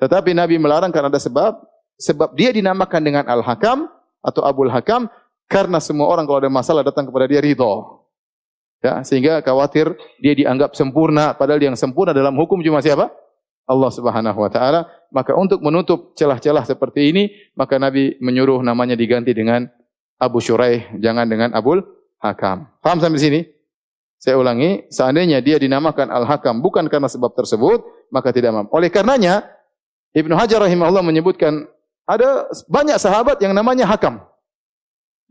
[0.00, 1.60] Tetapi Nabi melarang karena ada sebab.
[2.00, 3.84] Sebab dia dinamakan dengan Al-Hakam
[4.24, 5.12] atau Abul Hakam
[5.44, 8.00] karena semua orang kalau ada masalah datang kepada dia ridho.
[8.80, 9.92] Ya, sehingga khawatir
[10.24, 13.12] dia dianggap sempurna padahal yang sempurna dalam hukum cuma siapa?
[13.70, 14.90] Allah Subhanahu wa taala.
[15.14, 19.70] Maka untuk menutup celah-celah seperti ini, maka Nabi menyuruh namanya diganti dengan
[20.18, 21.80] Abu Shuraih, jangan dengan Abul
[22.18, 22.66] Hakam.
[22.82, 23.40] Paham sampai sini?
[24.20, 27.80] Saya ulangi, seandainya dia dinamakan Al-Hakam bukan karena sebab tersebut,
[28.12, 28.68] maka tidak mampu.
[28.76, 29.48] Oleh karenanya,
[30.12, 31.64] Ibnu Hajar rahimahullah menyebutkan
[32.04, 34.20] ada banyak sahabat yang namanya Hakam.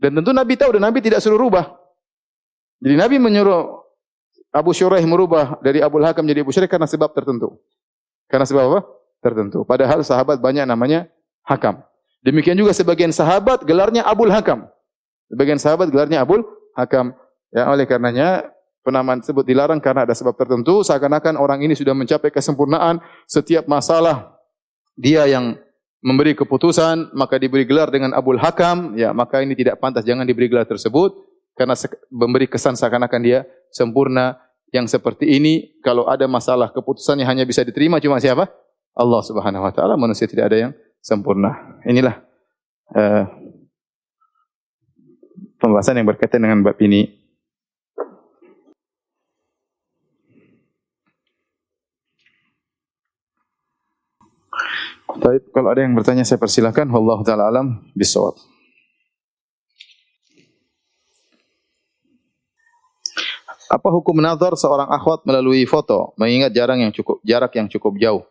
[0.00, 1.76] Dan tentu Nabi tahu dan Nabi tidak suruh rubah.
[2.80, 3.84] Jadi Nabi menyuruh
[4.50, 7.60] Abu Syuraih merubah dari Abu Hakam jadi Abu Syuraih karena sebab tertentu.
[8.30, 8.80] Karena sebab apa?
[9.20, 9.66] Tertentu.
[9.66, 11.10] Padahal sahabat banyak namanya
[11.44, 11.82] Hakam.
[12.22, 14.70] Demikian juga sebagian sahabat gelarnya Abul Hakam.
[15.28, 16.46] Sebagian sahabat gelarnya Abul
[16.78, 17.12] Hakam.
[17.50, 18.46] Ya, oleh karenanya
[18.86, 24.38] penamaan tersebut dilarang karena ada sebab tertentu, seakan-akan orang ini sudah mencapai kesempurnaan, setiap masalah
[24.96, 25.58] dia yang
[26.00, 30.48] memberi keputusan, maka diberi gelar dengan Abul Hakam, ya maka ini tidak pantas, jangan diberi
[30.48, 31.12] gelar tersebut,
[31.58, 31.76] karena
[32.08, 37.98] memberi kesan seakan-akan dia sempurna, yang seperti ini, kalau ada masalah keputusannya hanya bisa diterima
[37.98, 38.46] cuma siapa?
[38.94, 41.78] Allah Subhanahu wa taala, manusia tidak ada yang sempurna.
[41.86, 42.22] Inilah
[42.94, 43.24] uh,
[45.58, 47.18] pembahasan yang berkaitan dengan bab ini.
[55.20, 56.86] Baik, kalau ada yang bertanya saya persilahkan.
[56.86, 58.49] Wallahu taala alam bisawab.
[63.70, 68.26] Apa hukum nazar seorang akhwat melalui foto, mengingat jarang yang cukup jarak yang cukup jauh?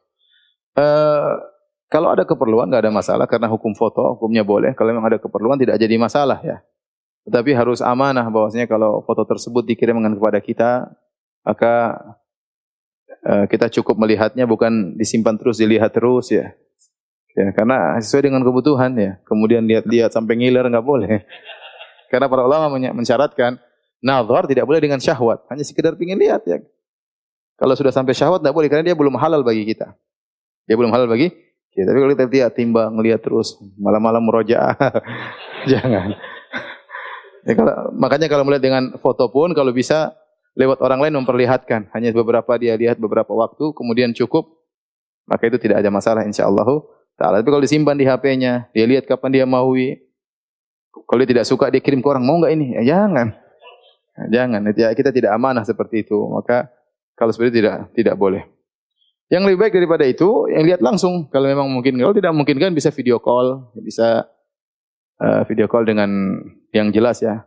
[0.76, 1.40] Uh,
[1.88, 4.76] kalau ada keperluan nggak ada masalah karena hukum foto hukumnya boleh.
[4.76, 6.60] Kalau memang ada keperluan tidak jadi masalah ya.
[7.24, 10.72] Tetapi harus amanah bahwasanya kalau foto tersebut dikirimkan kepada kita,
[11.48, 11.96] maka
[13.24, 16.52] uh, kita cukup melihatnya bukan disimpan terus dilihat terus ya.
[17.32, 19.16] Ya, karena sesuai dengan kebutuhan ya.
[19.24, 21.24] Kemudian lihat-lihat sampai ngiler nggak boleh.
[22.12, 23.62] Karena para ulama mensyaratkan
[24.00, 26.60] nazar tidak boleh dengan syahwat, hanya sekedar ingin lihat ya.
[27.60, 29.92] Kalau sudah sampai syahwat tidak boleh karena dia belum halal bagi kita.
[30.64, 31.28] Dia belum halal bagi
[31.76, 31.92] kita.
[31.92, 34.76] Tapi kalau kita lihat timbang, ngelihat terus malam-malam meroja,
[35.72, 36.16] jangan.
[37.44, 40.16] Ya, kalau, makanya kalau melihat dengan foto pun kalau bisa
[40.60, 41.88] lewat orang lain memperlihatkan.
[41.96, 44.60] Hanya beberapa dia lihat beberapa waktu, kemudian cukup.
[45.24, 46.68] Maka itu tidak ada masalah insya Allah
[47.16, 47.40] Ta'ala.
[47.40, 49.72] Tapi kalau disimpan di HP-nya, dia lihat kapan dia mau.
[51.08, 52.68] Kalau dia tidak suka, dia kirim ke orang, mau nggak ini?
[52.76, 53.39] Ya, jangan.
[54.28, 54.60] Jangan.
[54.76, 56.20] Ya, kita tidak amanah seperti itu.
[56.28, 56.68] Maka
[57.16, 58.44] kalau seperti itu tidak tidak boleh.
[59.30, 61.30] Yang lebih baik daripada itu, yang lihat langsung.
[61.30, 64.26] Kalau memang mungkin, kalau tidak mungkin kan bisa video call, bisa
[65.22, 66.10] uh, video call dengan
[66.74, 67.46] yang jelas ya.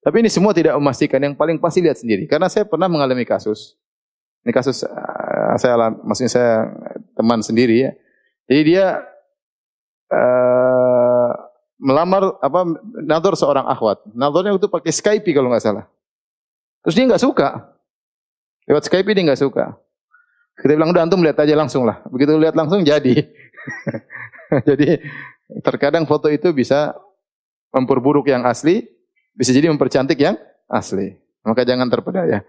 [0.00, 1.18] Tapi ini semua tidak memastikan.
[1.18, 2.30] Yang paling pasti lihat sendiri.
[2.30, 3.74] Karena saya pernah mengalami kasus.
[4.46, 6.52] Ini kasus uh, saya, maksudnya saya
[7.18, 7.90] teman sendiri ya.
[8.46, 9.02] Jadi dia
[10.12, 11.30] uh,
[11.80, 12.60] melamar apa
[13.02, 14.04] nador seorang akhwat.
[14.12, 15.84] Nadornya itu pakai Skype kalau nggak salah.
[16.84, 17.48] Terus dia nggak suka.
[18.68, 19.76] Lewat Skype dia nggak suka.
[20.54, 22.04] Kita bilang udah antum lihat aja langsung lah.
[22.12, 23.24] Begitu lihat langsung jadi.
[24.68, 25.00] jadi
[25.64, 26.94] terkadang foto itu bisa
[27.74, 28.86] memperburuk yang asli,
[29.34, 30.38] bisa jadi mempercantik yang
[30.70, 31.18] asli.
[31.42, 32.44] Maka jangan terpedaya.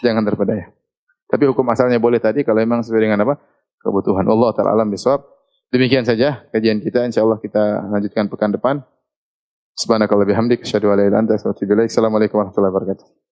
[0.00, 0.72] Jangan terpedaya.
[1.28, 3.36] Tapi hukum asalnya boleh tadi kalau memang sesuai dengan apa?
[3.84, 4.24] kebutuhan.
[4.24, 5.20] Allah taala alam bisawab.
[5.68, 7.04] Demikian saja kajian kita.
[7.04, 8.80] Insyaallah kita lanjutkan pekan depan.
[9.76, 10.64] Subhanakallah bihamdik.
[10.64, 13.23] Assalamualaikum warahmatullahi wabarakatuh.